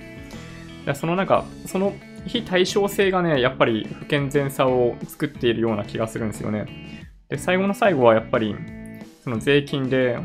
[0.95, 1.93] そのなんか、その
[2.25, 6.65] 非対称性がね、やっぱり不健全さを作っているような気がするんですよね。
[7.29, 8.55] で、最後の最後はやっぱり、
[9.23, 10.19] その税金で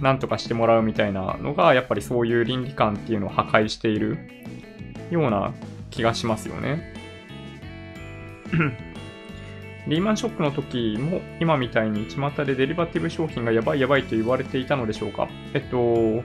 [0.00, 4.18] 何とかしてもらうみたいなのが、やっぱりそういう倫理観っていうのを破壊している
[5.10, 5.52] ような
[5.90, 6.92] 気がしますよね。
[9.88, 15.28] リーマンショックの時も今みたいに巷でデリバティブ商品がやばいやばいと言われていたのでしょうか？
[15.54, 16.22] えっと、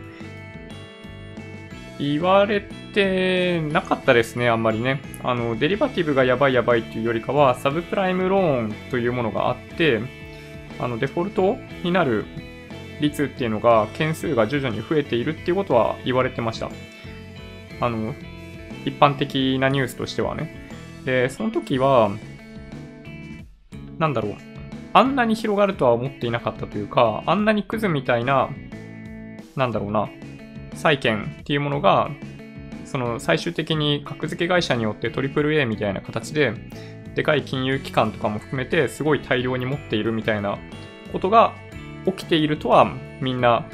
[2.00, 2.62] 言われ
[2.94, 5.02] てなかったですね、あんまりね。
[5.24, 10.02] あの、デリバティブがやばいやばいっていうよりかは、サブプライムローンというものがあって、
[10.80, 12.26] あの、デフォルトになる
[13.02, 16.70] 率っていうのが、件数が徐々に増えているっていうことは言われてました。
[17.80, 18.14] あの、
[18.86, 20.68] 一般的なニュースとしてはね。
[21.06, 22.12] で、その時は、
[23.98, 24.36] なんだろう。
[24.94, 28.50] あんなに広がるとは思っていなかったというか、あんなにクズみたいな、
[29.56, 30.10] なんだろうな、
[30.74, 32.10] 債券っていうものが、
[32.86, 36.54] その最終的に格付け会社によって AAA みたいな形で、
[37.16, 40.60] でかい金融機関とかも含めてすごい大量に持っているみたいな
[41.12, 41.56] ことが
[42.06, 43.66] 起きているとはみんな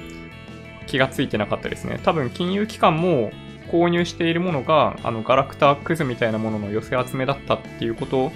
[0.87, 1.99] 気がついてなかったですね。
[2.03, 3.31] 多分金融機関も
[3.69, 8.31] 購入しているものがあのガラクタクズみたいなものの寄せ集めだったっていうこと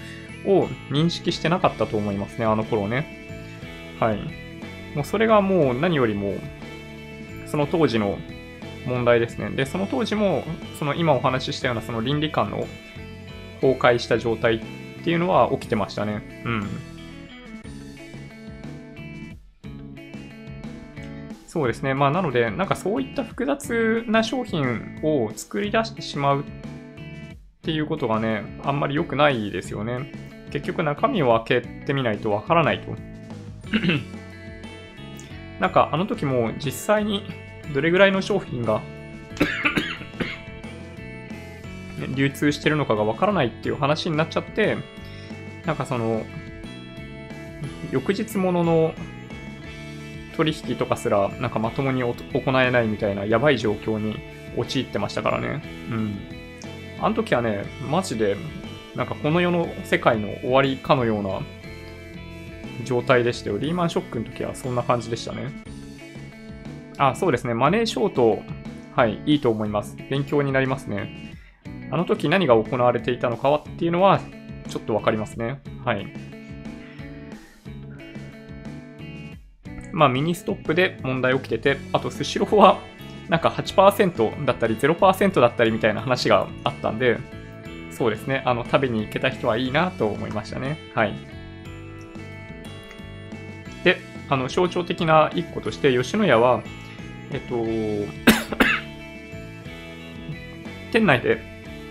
[0.45, 3.97] を認識してなかったと思いますね、あの頃ね。
[3.99, 4.17] はい。
[4.95, 6.35] もうそれがもう何よりも
[7.47, 8.17] その当時の
[8.85, 9.49] 問題ですね。
[9.49, 10.43] で、その当時も、
[10.79, 12.67] その今お話ししたようなその倫理観の
[13.61, 14.59] 崩壊した状態っ
[15.03, 16.43] ていうのは起きてましたね。
[16.45, 16.67] うん。
[21.47, 21.93] そうですね。
[21.93, 26.43] まあ、なので、なんかそういった複雑な商品を作り出してしまうっ
[27.63, 30.26] ていうことがね、あんまり良くないですよね。
[30.57, 32.95] 結局中身を開けてみないとわからないと。
[35.61, 37.23] なんかあの時も実際に
[37.73, 38.81] どれぐらいの商品が
[42.15, 44.77] 流通してるのかがわからないっていう話になっちゃって、
[45.65, 46.25] なんかその、
[47.91, 48.93] 翌日ものの
[50.35, 52.15] 取引とかすら、なんかまともに行
[52.61, 54.19] えないみたいなやばい状況に
[54.55, 55.61] 陥ってましたからね。
[55.91, 56.17] うん。
[56.99, 58.35] あの時はね、マジで、
[58.97, 61.41] なんかこの世の世界の終わりかのような
[62.83, 63.59] 状態でしたよ。
[63.59, 65.51] リーマンショックの時はそんな感じでしたね。
[66.97, 67.53] あ、そうですね。
[67.53, 68.41] マネーショート、
[68.95, 69.95] はい、いいと思います。
[70.09, 71.35] 勉強になりますね。
[71.91, 74.19] あの時何が行われていたのかっていうのは、
[74.67, 75.61] ちょっとわかりますね。
[75.85, 76.07] はい。
[79.93, 82.79] まあ、ミニストップで問題起きてて、あと、スシローは、
[83.29, 87.19] なんか8%だったり0%だったりみたいな話があったんで、
[87.97, 88.43] そうですね。
[88.45, 90.77] あの、食べに行けた人はいいなと思いましたね。
[90.93, 91.15] はい。
[93.83, 93.97] で、
[94.29, 96.61] あの、象徴的な一個として、吉野家は、
[97.31, 97.55] えっと、
[100.93, 101.41] 店内で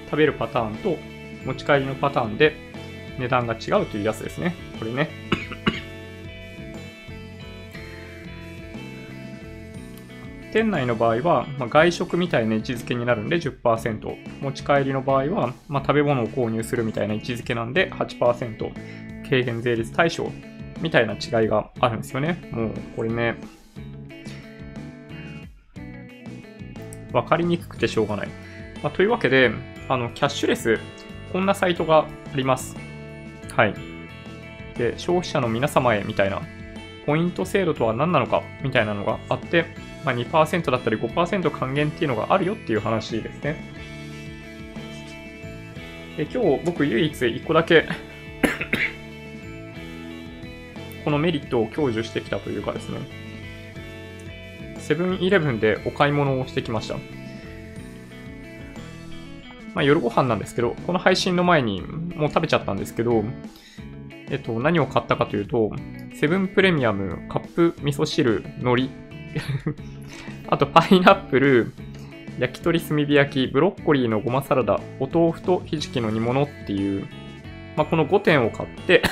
[0.04, 0.96] 食べるパターンと
[1.44, 2.54] 持ち帰りのパターンで
[3.18, 4.54] 値段が違うというやつですね。
[4.78, 5.08] これね。
[10.52, 14.42] 店内の場合は、まあ、外食みたいな位置づけになるんで10%。
[14.42, 18.72] 持ち帰りの場合は、まあ、食べ物を購入するみたいな位置づけなんで8%。
[19.28, 20.30] 軽減税率対象
[20.80, 22.48] みたいな違いがあるんですよね。
[22.52, 23.36] もうこれね、
[27.12, 28.28] わかりにくくてしょうがない。
[28.82, 29.50] まあ、というわけで、
[29.88, 30.78] あの、キャッシュレス、
[31.32, 32.76] こんなサイトがあります。
[33.54, 33.74] はい。
[34.76, 36.42] で、消費者の皆様へみたいな、
[37.06, 39.64] ポイント制度とは何なのかみたいなのがあって、
[40.06, 43.56] まあ、2%だったり5%還元っていうのがあるよっていう話ですね。
[46.16, 47.86] で今日僕唯一1個だけ
[51.04, 53.00] このメリットを享受してきたというかですね、
[54.78, 56.94] セブンイレブンでお買い物をしてきました。
[59.74, 63.24] まあ、夜ご飯なんですけど、この配信の前にもう食べちゃったんですけど、
[64.30, 65.72] えっと、何を買ったかというと、
[66.14, 69.05] セブンプレミアムカップ味噌汁海苔
[70.48, 71.72] あとパイナップル、
[72.38, 77.06] 焼き鳥炭火焼き、ブロッコリーのごまサラダ、お豆腐とひじきの煮物っていう、
[77.76, 79.02] まあ、この5点を買って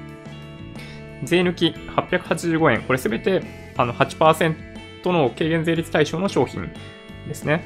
[1.24, 2.82] 税抜き885円。
[2.82, 3.42] これすべて
[3.76, 4.54] あの8%
[5.06, 6.70] の軽減税率対象の商品
[7.26, 7.62] ですね。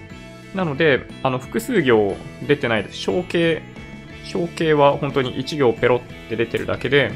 [0.55, 2.17] なので、あの、複数行
[2.47, 2.99] 出てないです。
[2.99, 3.63] 小計、
[4.25, 7.13] 小計は本当に1行ペロって出てるだけで、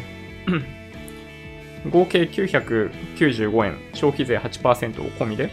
[1.91, 5.51] 合計995円、消費税8%を込みで、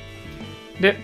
[0.80, 0.98] で、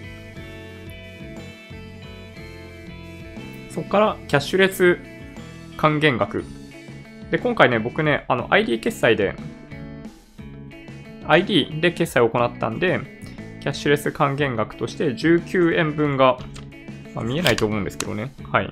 [3.70, 4.98] そこからキャッシュレス
[5.78, 6.44] 還元額。
[7.32, 9.36] で、今回ね、僕ね、あの、ID 決済で、
[11.28, 13.00] ID で決済を行ったんで、
[13.62, 16.38] キャッシュレス還元額として19円分が、
[17.16, 18.32] まあ、見えないと思うんですけどね。
[18.52, 18.70] はい。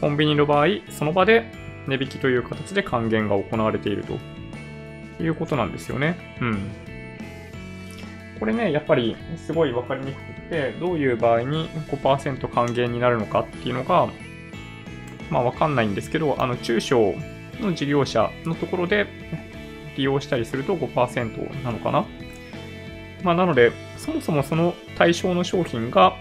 [0.00, 1.59] コンビニの場合、その場で
[1.90, 6.16] 値引きという形で還元が行われているということなんですよね。
[6.40, 6.70] うん。
[8.38, 14.08] これね、やっぱりすごいわかりにくくて、どういう場合に5%還元になるのかっていうのが、
[15.30, 17.14] まあわかんないんですけど、あの中小
[17.60, 19.06] の事業者のところで
[19.96, 22.06] 利用したりすると5%なのかな。
[23.22, 26.14] まあなので、そもそもその対象の商品が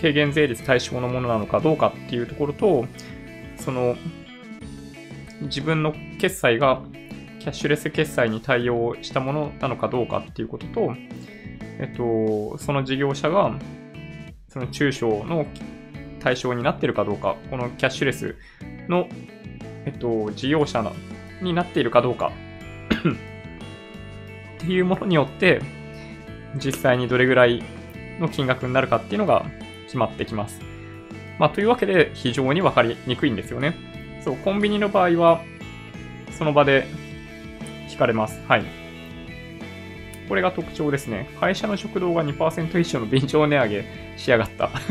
[0.00, 2.86] 軽減税率対象のものなのかどうかっていうところと、
[3.56, 3.96] その
[5.42, 6.82] 自分の決済が
[7.38, 10.94] キャッシュレス決済に対応したものなのかどうかっていうことと、
[11.78, 13.56] えっと、その事業者が、
[14.48, 15.46] その中小の
[16.20, 18.36] 対象になってるかどうか、このキャッシュレス
[18.88, 19.08] の、
[19.84, 20.92] えっと、事業者
[21.40, 22.32] になっているかどうか
[24.56, 25.60] っていうものによって、
[26.56, 27.62] 実際にどれぐらい
[28.18, 29.44] の金額になるかっていうのが
[29.84, 30.60] 決まってきます。
[31.38, 33.95] まあ、というわけで非常にわかりにくいんですよね。
[34.26, 35.40] そう、コンビニの場合は、
[36.32, 36.88] その場で
[37.88, 38.40] 引かれます。
[38.48, 38.64] はい。
[40.28, 41.30] これが特徴ですね。
[41.38, 43.84] 会社の食堂が2%以上の便乗値上げ
[44.16, 44.68] しやがった。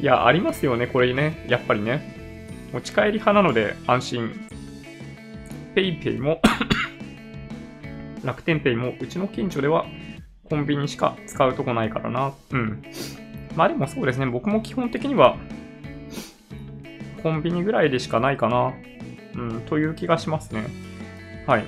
[0.00, 1.44] いや、ありますよね、これね。
[1.48, 2.14] やっぱりね。
[2.72, 4.30] 持ち帰り派なので安心。
[5.74, 6.40] PayPay も
[8.22, 9.84] 楽天ペイもうちの近所では
[10.48, 12.32] コンビニしか使うとこないからな。
[12.52, 12.84] うん。
[13.56, 15.36] まあでもそうですね、僕も基本的には
[17.24, 18.74] コンビニぐらいでしかないかな。
[19.34, 20.66] うん、という気がしますね。
[21.46, 21.64] はい。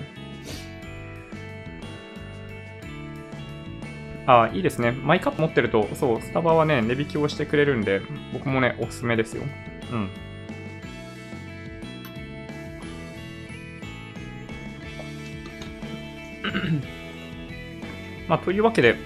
[4.26, 4.92] あ、いいですね。
[4.92, 8.02] マイカップ持ってると、そう、スタバはね、値引きをしてくれるんで、
[8.34, 9.44] 僕もね、おすすめですよ。
[9.92, 10.10] うん。
[18.28, 18.96] まあ、というわけで、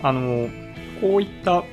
[0.00, 0.48] あの、
[1.00, 1.64] こういった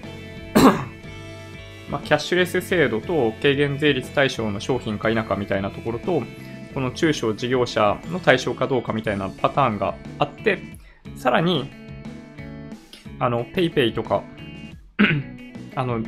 [1.89, 6.21] まあ、キャッシュレス制度と軽減税率対象の商品か否かみたいなところと、
[6.73, 10.59] この中小事業者の対象かどうかみたいなパターンがあって、
[11.15, 11.69] さらに、
[13.19, 14.23] あの、PayPay とか
[15.75, 16.03] あの、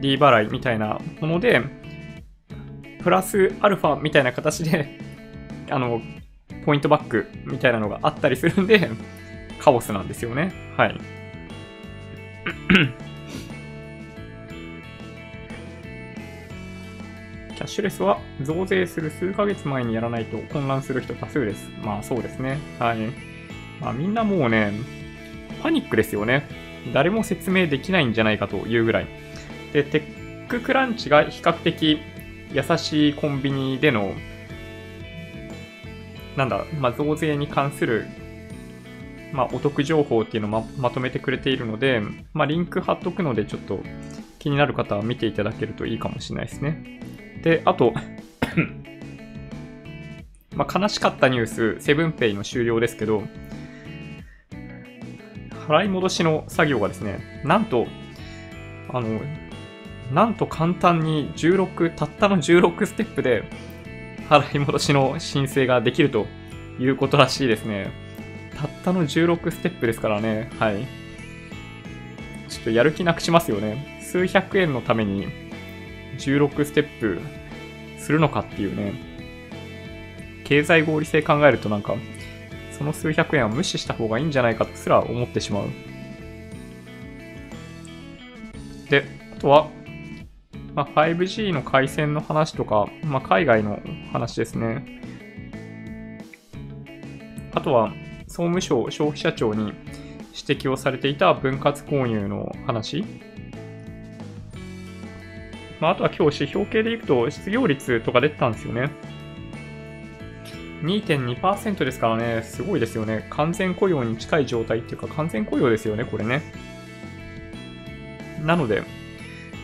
[0.00, 1.62] D 払いみたいなもので、
[3.02, 4.98] プラスアルファみたいな形で
[5.70, 6.02] あの、
[6.64, 8.90] ポイントバックみたいなのがあったりするんで、
[9.58, 10.52] カオスなんですよね。
[10.76, 11.00] はい。
[17.54, 21.68] キャッシュレスは増税する数ヶ月前にやらないと混乱する人多数です。
[21.84, 22.58] まあそうですね。
[22.78, 22.98] はい。
[23.80, 24.72] まあみんなもうね、
[25.62, 26.46] パニックですよね。
[26.92, 29.06] 誰も説明できないんじゃないかというぐらい。
[29.72, 32.00] で、テッククランチが比較的
[32.52, 34.12] 優しいコンビニでの、
[36.36, 38.06] なんだ、まあ、増税に関する、
[39.32, 42.02] まあ、お得情報っていうのをままとめてくれているので、
[42.34, 43.80] まあ、リンク貼っとくので、ちょっと
[44.38, 47.00] 気になる方は見ていただけるといいかもしれないですね。
[47.42, 47.92] で、あと
[50.54, 53.22] まあ、悲しかったニュース、セブンペイの終了ですけど、
[55.66, 57.86] 払い戻しの作業がですね、なんと、
[58.90, 59.20] あの、
[60.12, 63.44] なんと簡単に16、たったの16ステップで
[64.28, 66.26] 払い戻しの申請ができると
[66.78, 67.90] いうことらしいですね。
[68.56, 70.50] たったの16ステップですからね。
[70.58, 70.86] はい。
[72.48, 74.00] ちょっとやる気なくしますよね。
[74.02, 75.41] 数百円のために
[76.18, 77.20] 16ステップ
[77.98, 78.94] するのかっていうね。
[80.44, 81.94] 経済合理性考えるとなんか、
[82.76, 85.68] その数百円は無視した方がいいんじゃないかとすら思ってしまう。
[88.90, 89.06] で、
[89.36, 89.68] あとは、
[90.74, 93.80] まあ、5G の回線の話とか、まあ、海外の
[94.12, 95.00] 話ですね。
[97.54, 97.92] あとは、
[98.26, 99.72] 総務省消費者庁に
[100.46, 103.04] 指摘をされていた分割購入の話。
[105.82, 108.88] まあ、あとは今日指標系でいくと失業率とか出てたんですよね。
[110.82, 113.26] 2.2%ですからね、すごいですよね。
[113.30, 116.40] 完全雇用に近い状態っていうか完全雇用ですよね、これね。
[118.44, 118.84] なので、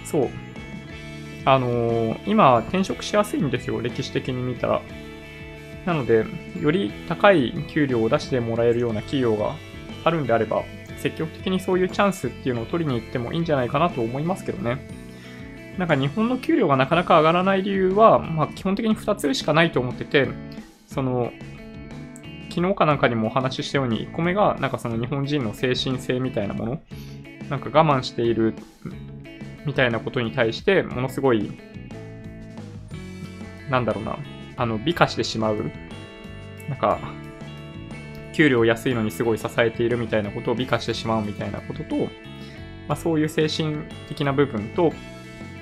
[0.05, 0.29] そう。
[1.45, 4.83] あのー、今、転職しやすいんですよ、歴史的に見たら。
[5.87, 6.27] なので、
[6.61, 9.55] より高い給料を出してもらえるような企業が
[10.03, 10.65] あるんであれば、
[10.97, 15.08] 積極的にそういうチャンスっていうのを取りに行ってもいいんじゃないかなと思いますけどね。
[15.79, 20.29] なんか日本の給料がなかなか上がらない理由は、まあ、基本的に2つしかないと思ってて、
[20.89, 21.33] その、
[22.51, 26.83] 昨日かなんかにもお話ししたように、1個目が、なんかその日本人の精神性みたいなもの、
[27.49, 28.55] なんか我慢している
[29.65, 31.53] みたいなことに対して、ものすごい、
[33.71, 34.19] なんだろうな、
[34.57, 35.71] あの、美化してしまう、
[36.69, 36.99] なんか、
[38.33, 41.97] 給料安いのにすごい支えているみたいなことを美化してしまうみたいなことと、
[42.89, 44.93] まあ、そういう精神的な部分と、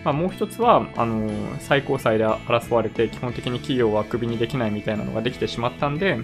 [0.07, 1.29] まあ、もう一つは、あの
[1.59, 6.21] 最高裁で争われて、基本的に企業はクビにできないみたいなのができてしまったんで、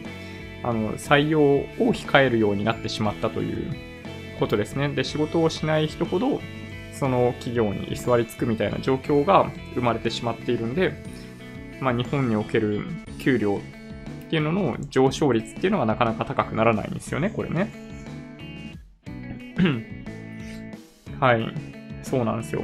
[0.63, 3.75] あの採用を控えるようになってしまったという
[4.39, 4.89] ことですね。
[4.91, 6.41] で、仕事をしない人ほど、
[6.93, 10.93] その企業に居座りつくみたいな状況が生まれてしまっているんで、
[11.81, 12.85] まあ、日本における
[13.19, 13.61] 給料
[14.27, 17.73] っていうのの上昇率っていうのがなかなか高くならないんですよね、これね。
[21.19, 21.53] はい。
[22.05, 22.63] そうなんですよ。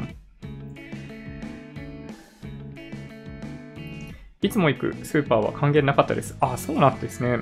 [4.40, 6.36] いつも行くスーパーは還元なかったです。
[6.40, 7.40] あ、そうなんですね。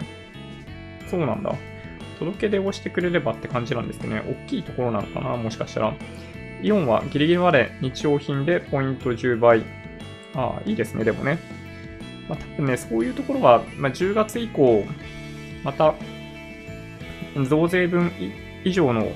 [1.11, 1.55] そうなんだ。
[2.19, 4.23] 届け出をしてくれればって感じなんですね。
[4.27, 5.95] 大きいところなのかなもしかしたら。
[6.63, 9.63] イオンはギリギリまで日用品でポイント10倍。
[10.35, 11.39] ああ、いいですね、でもね。
[12.29, 14.85] まあ、多分ね、そういうところは、まあ、10月以降、
[15.63, 15.95] また、
[17.47, 18.11] 増税分
[18.65, 19.13] 以上の、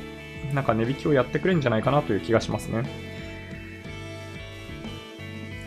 [0.52, 2.84] なんか値引きをやってくれるんじゃないかなという気がしますね。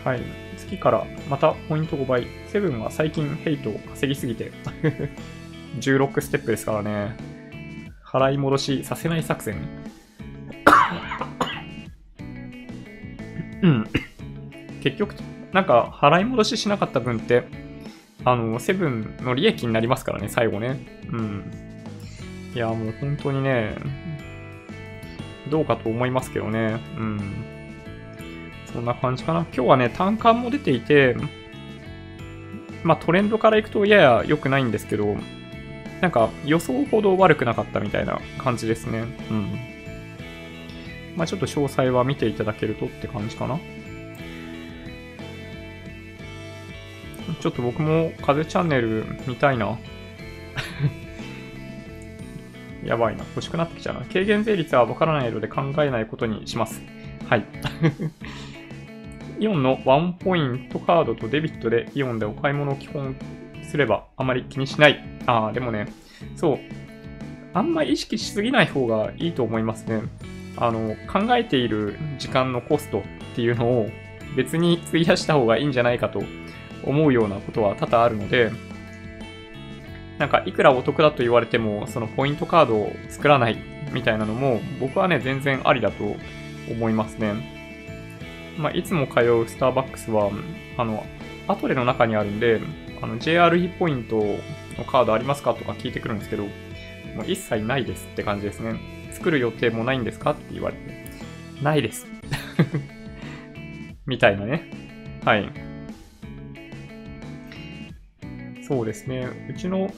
[0.03, 0.42] はい。
[0.63, 2.27] 月からまたポイント5倍。
[2.47, 4.51] セブンは最近ヘイトを稼ぎすぎて
[5.79, 7.17] 16ステップですからね。
[8.05, 9.55] 払い戻しさせない作戦。
[13.63, 13.87] うん。
[14.81, 15.15] 結局、
[15.53, 17.43] なんか払い戻ししなかった分って、
[18.25, 20.85] あの、セブンの利益になりますからね、最後ね。
[21.11, 21.51] うん。
[22.53, 23.75] いや、もう本当にね、
[25.49, 26.79] どうかと思いますけどね。
[26.97, 27.19] うん。
[28.73, 29.41] そんな感じかな。
[29.41, 31.15] 今日はね、単価も出ていて、
[32.83, 35.15] まあトレンドからいくとやや良くないんですけど、
[36.01, 39.05] なんか予想ほど悪くなかったみたいな感じですね。
[39.29, 39.59] うん。
[41.15, 43.59] まあちょっと詳細は見ていただけるとって感じかな。
[47.39, 49.77] ちょっと僕も風チャンネル見たいな。
[52.83, 53.23] やばいな。
[53.35, 54.01] 欲しくなってきちゃうな。
[54.11, 56.81] 軽減税率はわからないので考えないことにします。
[57.29, 57.45] はい。
[59.39, 63.15] イオンのワンポイントカードとデビットでイオンでお買い物を基本
[63.63, 65.03] すればあまり気にしない。
[65.25, 65.87] ああ、でもね、
[66.35, 66.59] そう。
[67.53, 70.01] あんま意識しすぎない方がいいと思いますね。
[70.57, 73.03] あの、考えている時間のコストっ
[73.35, 73.89] ていうのを
[74.35, 76.23] 別に費やした方がいいんじゃないかと
[76.83, 78.51] 思うようなことは多々あるので、
[80.19, 83.57] なんかいくらお得だと言われても、そのポイントカードを作らない
[83.91, 86.15] みたいなのも、僕はね、全然ありだと
[86.69, 87.62] 思いますね。
[88.57, 90.31] まあ、いつも通うスターバックスは、
[90.77, 91.05] あの、
[91.47, 92.61] アトレの中にあるんで、
[93.01, 96.49] あの、JRE ポイントのカードありますかとか聞いてくるんですけど、も
[97.21, 98.79] う一切ないですって感じですね。
[99.11, 101.05] 作る予定もないんですかって言われて、
[101.61, 102.07] ないです
[104.05, 104.69] みたいなね。
[105.23, 105.49] はい。
[108.67, 109.27] そうですね。
[109.49, 109.91] うちの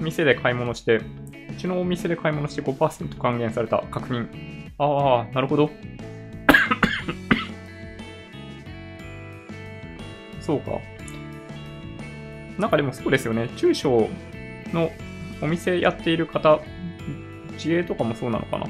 [0.00, 1.02] 店で買い物して、う
[1.58, 4.28] ちのお店で買い物して5%還元された確認。
[4.78, 5.70] ああ、なるほど。
[10.40, 10.78] そうか。
[12.58, 13.48] なんかでもそうですよね。
[13.56, 14.08] 中小
[14.72, 14.90] の
[15.40, 16.60] お店やっている方、
[17.54, 18.66] 自営とかもそうなのかな。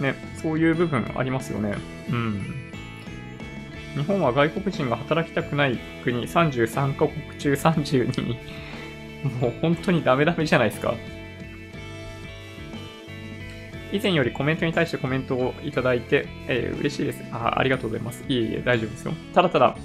[0.00, 1.74] ね、そういう部分ありますよね。
[2.10, 2.64] うん。
[3.94, 8.36] 日本は外国人が働きたくない国33カ国中32。
[9.40, 10.94] もう本当にダメダメじゃないですか。
[13.92, 17.22] 以前よりコメントに対してコメントをいただいて、えー、嬉しいです。
[17.30, 18.24] あありがとうございます。
[18.28, 19.12] いえいえ、大丈夫ですよ。
[19.32, 19.76] ただただ、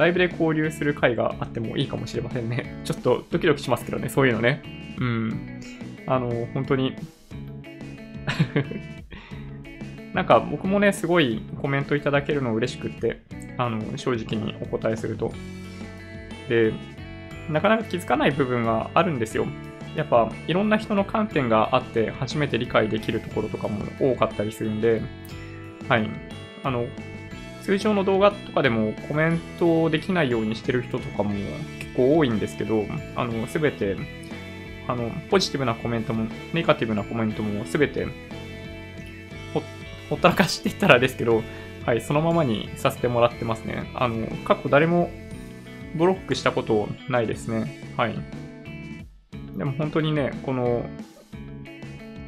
[0.00, 2.80] ライブで交流する会があってもいいかもしれませんね。
[2.84, 4.62] ちょっとドキドキしますけどね、そういうのね。
[4.98, 5.60] うん。
[6.06, 6.96] あの、本当に
[10.14, 13.20] なんか僕もね、すごいコメントいただけるの嬉しくって、
[13.58, 15.34] あの、正直にお答えすると。
[16.48, 16.72] で、
[17.50, 19.46] なかなか気づかない部分があるんですよ。
[19.96, 25.02] やっぱ、いろんな人の観点があって初めて理解できるところとかも多かったりするんで、
[25.88, 26.08] はい。
[26.62, 26.86] あの、
[27.62, 31.30] 通常の動画とかでもコメントできないようにしてる人とかも
[31.78, 33.96] 結構多いんですけど、あの、すべて、
[34.88, 38.06] あの、ポジティブなコメントも、ネガティブなコメントもすべて
[39.54, 39.62] ほ、
[40.08, 41.42] ほったらかしていったらですけど、
[41.86, 43.90] はい、そのままにさせてもらってますね。
[43.94, 45.10] あの、過去誰も
[45.94, 47.94] ブロックしたことないですね。
[47.96, 48.14] はい。
[49.56, 50.84] でも本当にね、この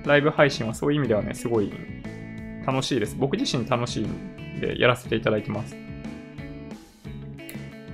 [0.05, 1.73] ライブ配信はそういう意味ではね、すごい
[2.67, 3.17] 楽しいです。
[3.19, 4.07] 僕自身楽しい
[4.61, 5.77] でやらせていただいてます。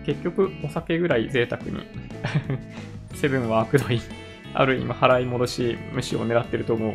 [0.05, 1.87] 結局、お酒ぐらい贅沢に
[3.15, 4.01] セブンは悪どい、
[4.55, 6.95] ある意味払い戻し虫を狙ってると思う。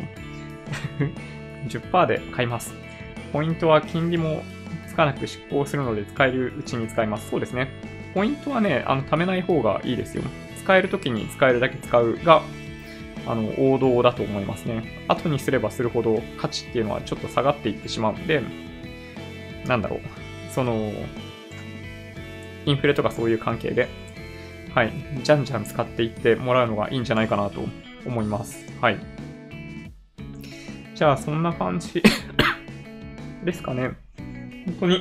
[1.68, 2.74] 10%で買います。
[3.32, 4.42] ポイントは金利も
[4.86, 7.30] つかなく執行するので使えるうちに使います。
[7.30, 7.68] そうですね。
[8.14, 10.22] ポイントはね、あの、貯めない方がいいですよ。
[10.62, 12.42] 使えるときに使えるだけ使うが、
[13.26, 15.04] あの、王道だと思いますね。
[15.08, 18.42] 後にすればするほど価値っていうのはちょっと下がっていってしまうんで、
[19.66, 20.00] なんだろう。
[20.50, 20.92] その、
[22.66, 23.88] インフレとかそういう関係で、
[24.74, 24.92] はい、
[25.22, 27.60] じゃんじゃん使っていってもらうのがいいんじゃないかなと
[28.06, 28.64] 思います。
[28.80, 28.98] はい。
[30.94, 32.02] じゃあ、そんな感じ
[33.44, 33.92] ですかね。
[34.66, 35.00] 本当に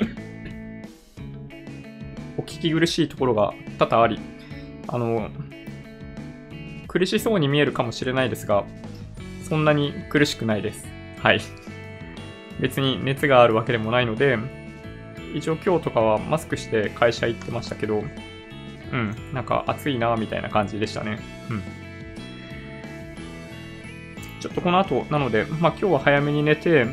[2.37, 4.19] お聞き苦しいところが多々あり、
[4.87, 5.29] あの、
[6.87, 8.65] 苦しそうに見えるかもしれないですが、
[9.47, 10.85] そんなに苦しくないです。
[11.19, 11.41] はい。
[12.59, 14.37] 別に熱があるわけでもないので、
[15.33, 18.03] 一応今日とかはマスクして会社行ってましたけど、
[18.91, 21.19] うん、なんか暑いなみたいな感じでしたね。
[21.49, 21.61] うん。
[24.39, 26.85] ちょっとこの後、なので、まあ今日は早めに寝て、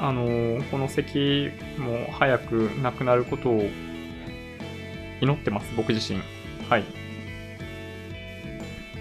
[0.00, 2.52] あのー、この咳も早く
[2.82, 3.68] なくなることを
[5.20, 6.20] 祈ってます、僕自身。
[6.68, 6.84] はい。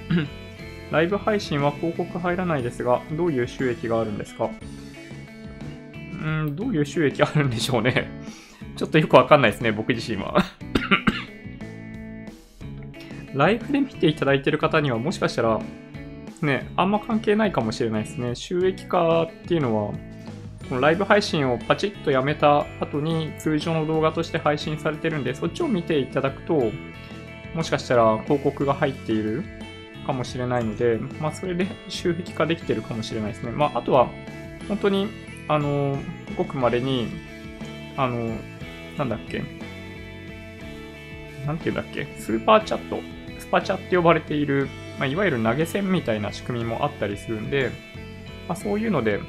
[0.92, 4.50] ライブ配信は広告入らないですが、どういう収益があるんですか？
[6.22, 8.10] うん、どういう収益あるんでしょうね。
[8.76, 10.44] ちょっとよくわかんないですね、僕自身は。
[13.34, 15.60] ライブで見ていただいてる方にはもしかしたら、
[16.42, 18.36] ね、あんま関係ないかもしれないですね。
[18.36, 19.94] 収益化っていうのは、
[20.70, 26.72] このライブ配信をパチッとやめた後に通常の動画として配信されてるんで、そっちを見ていただくと、
[27.54, 29.44] もしかしたら広告が入っている
[30.06, 33.52] かもしれないので、まあ、それで収益化できてるかもしれないですね。
[33.52, 34.10] まあ、あとは、
[34.68, 35.08] 本当に、
[35.48, 35.98] あの、
[36.38, 37.08] ごく稀に、
[37.98, 38.36] あの、
[38.98, 39.44] なんだっけ、
[41.46, 43.00] なんていうんだっけ、スーパーチャット、
[43.40, 44.68] スパチャって呼ばれている、
[45.00, 47.72] まあ、いわゆる投げ銭みたいな仕組みもあったりするんで、
[48.48, 49.20] まあ、そういうので、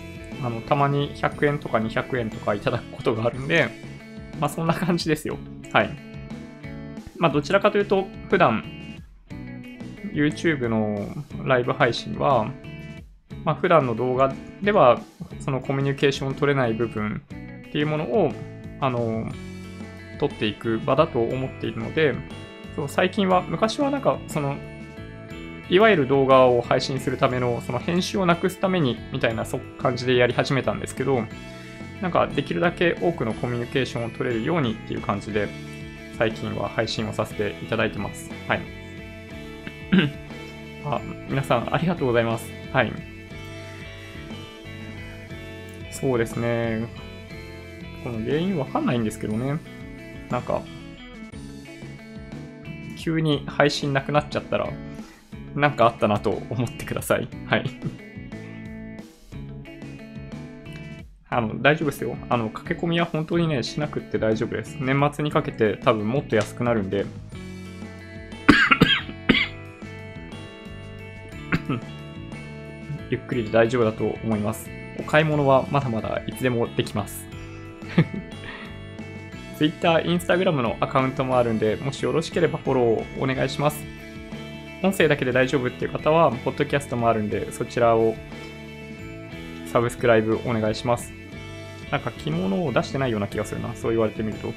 [0.43, 3.68] あの、たまに100円とか200円とかいただくことがあるんで、
[4.40, 5.38] まあそんな感じですよ。
[5.72, 5.90] はい。
[7.16, 8.64] まあどちらかというと、普段、
[10.12, 11.09] YouTube の
[11.44, 12.51] ライブ配信は、
[13.47, 15.01] まあ普段の動画では、
[15.39, 17.23] そのコミュニケーションを取れない部分
[17.68, 18.32] っていうものを、
[18.81, 19.31] あの、
[20.18, 22.14] 取っていく場だと思っているので、
[22.74, 24.56] そう最近は、昔はなんか、その、
[25.70, 29.47] いわゆる動画を配信するための、その編集をなくすために、みたいな
[29.78, 31.23] 感じでやり始めたんですけど、
[32.02, 35.48] なんかできるだけ多くのコミュニケーションを取れるようにっていう感じで、
[36.18, 38.28] 最近は配信をさせていただいてます。
[38.48, 38.60] はい。
[40.85, 42.51] あ、皆さんありがとうございます。
[42.73, 43.15] はい。
[46.01, 46.86] そうですね。
[48.05, 49.59] この原因わかんないんですけどね。
[50.31, 50.60] なんか、
[52.98, 54.68] 急に配信なくなっちゃったら、
[55.55, 57.27] なんかあったなと思ってください。
[57.47, 57.64] はい。
[61.31, 62.14] あの、大丈夫ですよ。
[62.28, 64.77] あの、駆け込みは本当にね、しなくって大丈夫です。
[64.78, 67.06] 年末にかけて多分もっと安くなるんで。
[73.09, 74.85] ゆっくりで大丈夫だと思います。
[75.06, 77.26] 買い物はまだまだいつでもできます。
[79.56, 83.82] Twitter、Instagram のアカウントもあるんで、もしよろしければフォローをお願いします。
[84.82, 88.14] 音声だけで大丈夫っていう方は、ポッドキャストもあるんで、そちらを
[89.66, 91.12] サブスクライブお願いします。
[91.90, 93.74] なんか昨日のを出してないような気がするな。
[93.74, 94.52] そう言われてみると。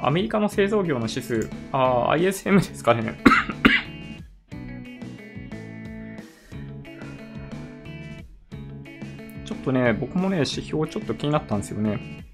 [0.00, 3.14] アメリカの製造業の指数、ああ、ISM ですかね。
[9.64, 12.24] とね、僕もね、指標ちょっと気になったんですよね。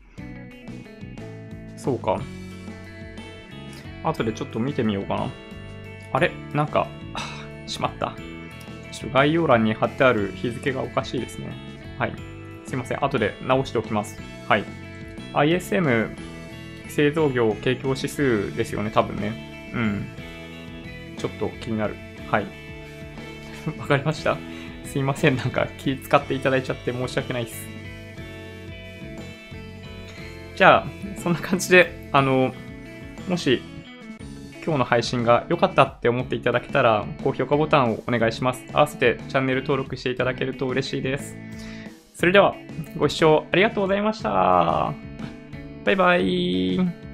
[1.77, 2.21] そうか。
[4.05, 5.31] 後でちょっと見てみようかな。
[6.13, 6.33] あれ？
[6.55, 6.89] なんか、
[7.67, 8.15] しまった。
[8.93, 11.49] ちょっと概要欄に貼ってある日付がおかしいですね。
[11.99, 12.13] はい。
[12.67, 13.05] すいません。
[13.05, 14.21] 後で直しておきます。
[14.49, 14.65] はい。
[15.35, 16.11] ISM
[16.89, 19.71] 製造業景況指数ですよね、多分ね。
[19.75, 20.07] うん。
[21.17, 21.95] ちょっと気になる。
[22.31, 22.47] はい。
[23.79, 24.37] わかりました？
[24.91, 25.37] すいません。
[25.37, 27.69] なんか気使っていただいちゃって申し訳ないです。
[30.57, 30.87] じゃあ、
[31.23, 32.53] そんな感じで、あの、
[33.29, 33.63] もし
[34.65, 38.65] 今日の配信が良かったって思っていただけたら、高評価ボタンをお願いします。
[38.73, 41.37] 合わせてチャンネル登録していただけると嬉しいです。
[42.15, 42.57] それでは、
[42.99, 44.93] ご視聴ありがとうございました。
[45.85, 47.10] バイバイ。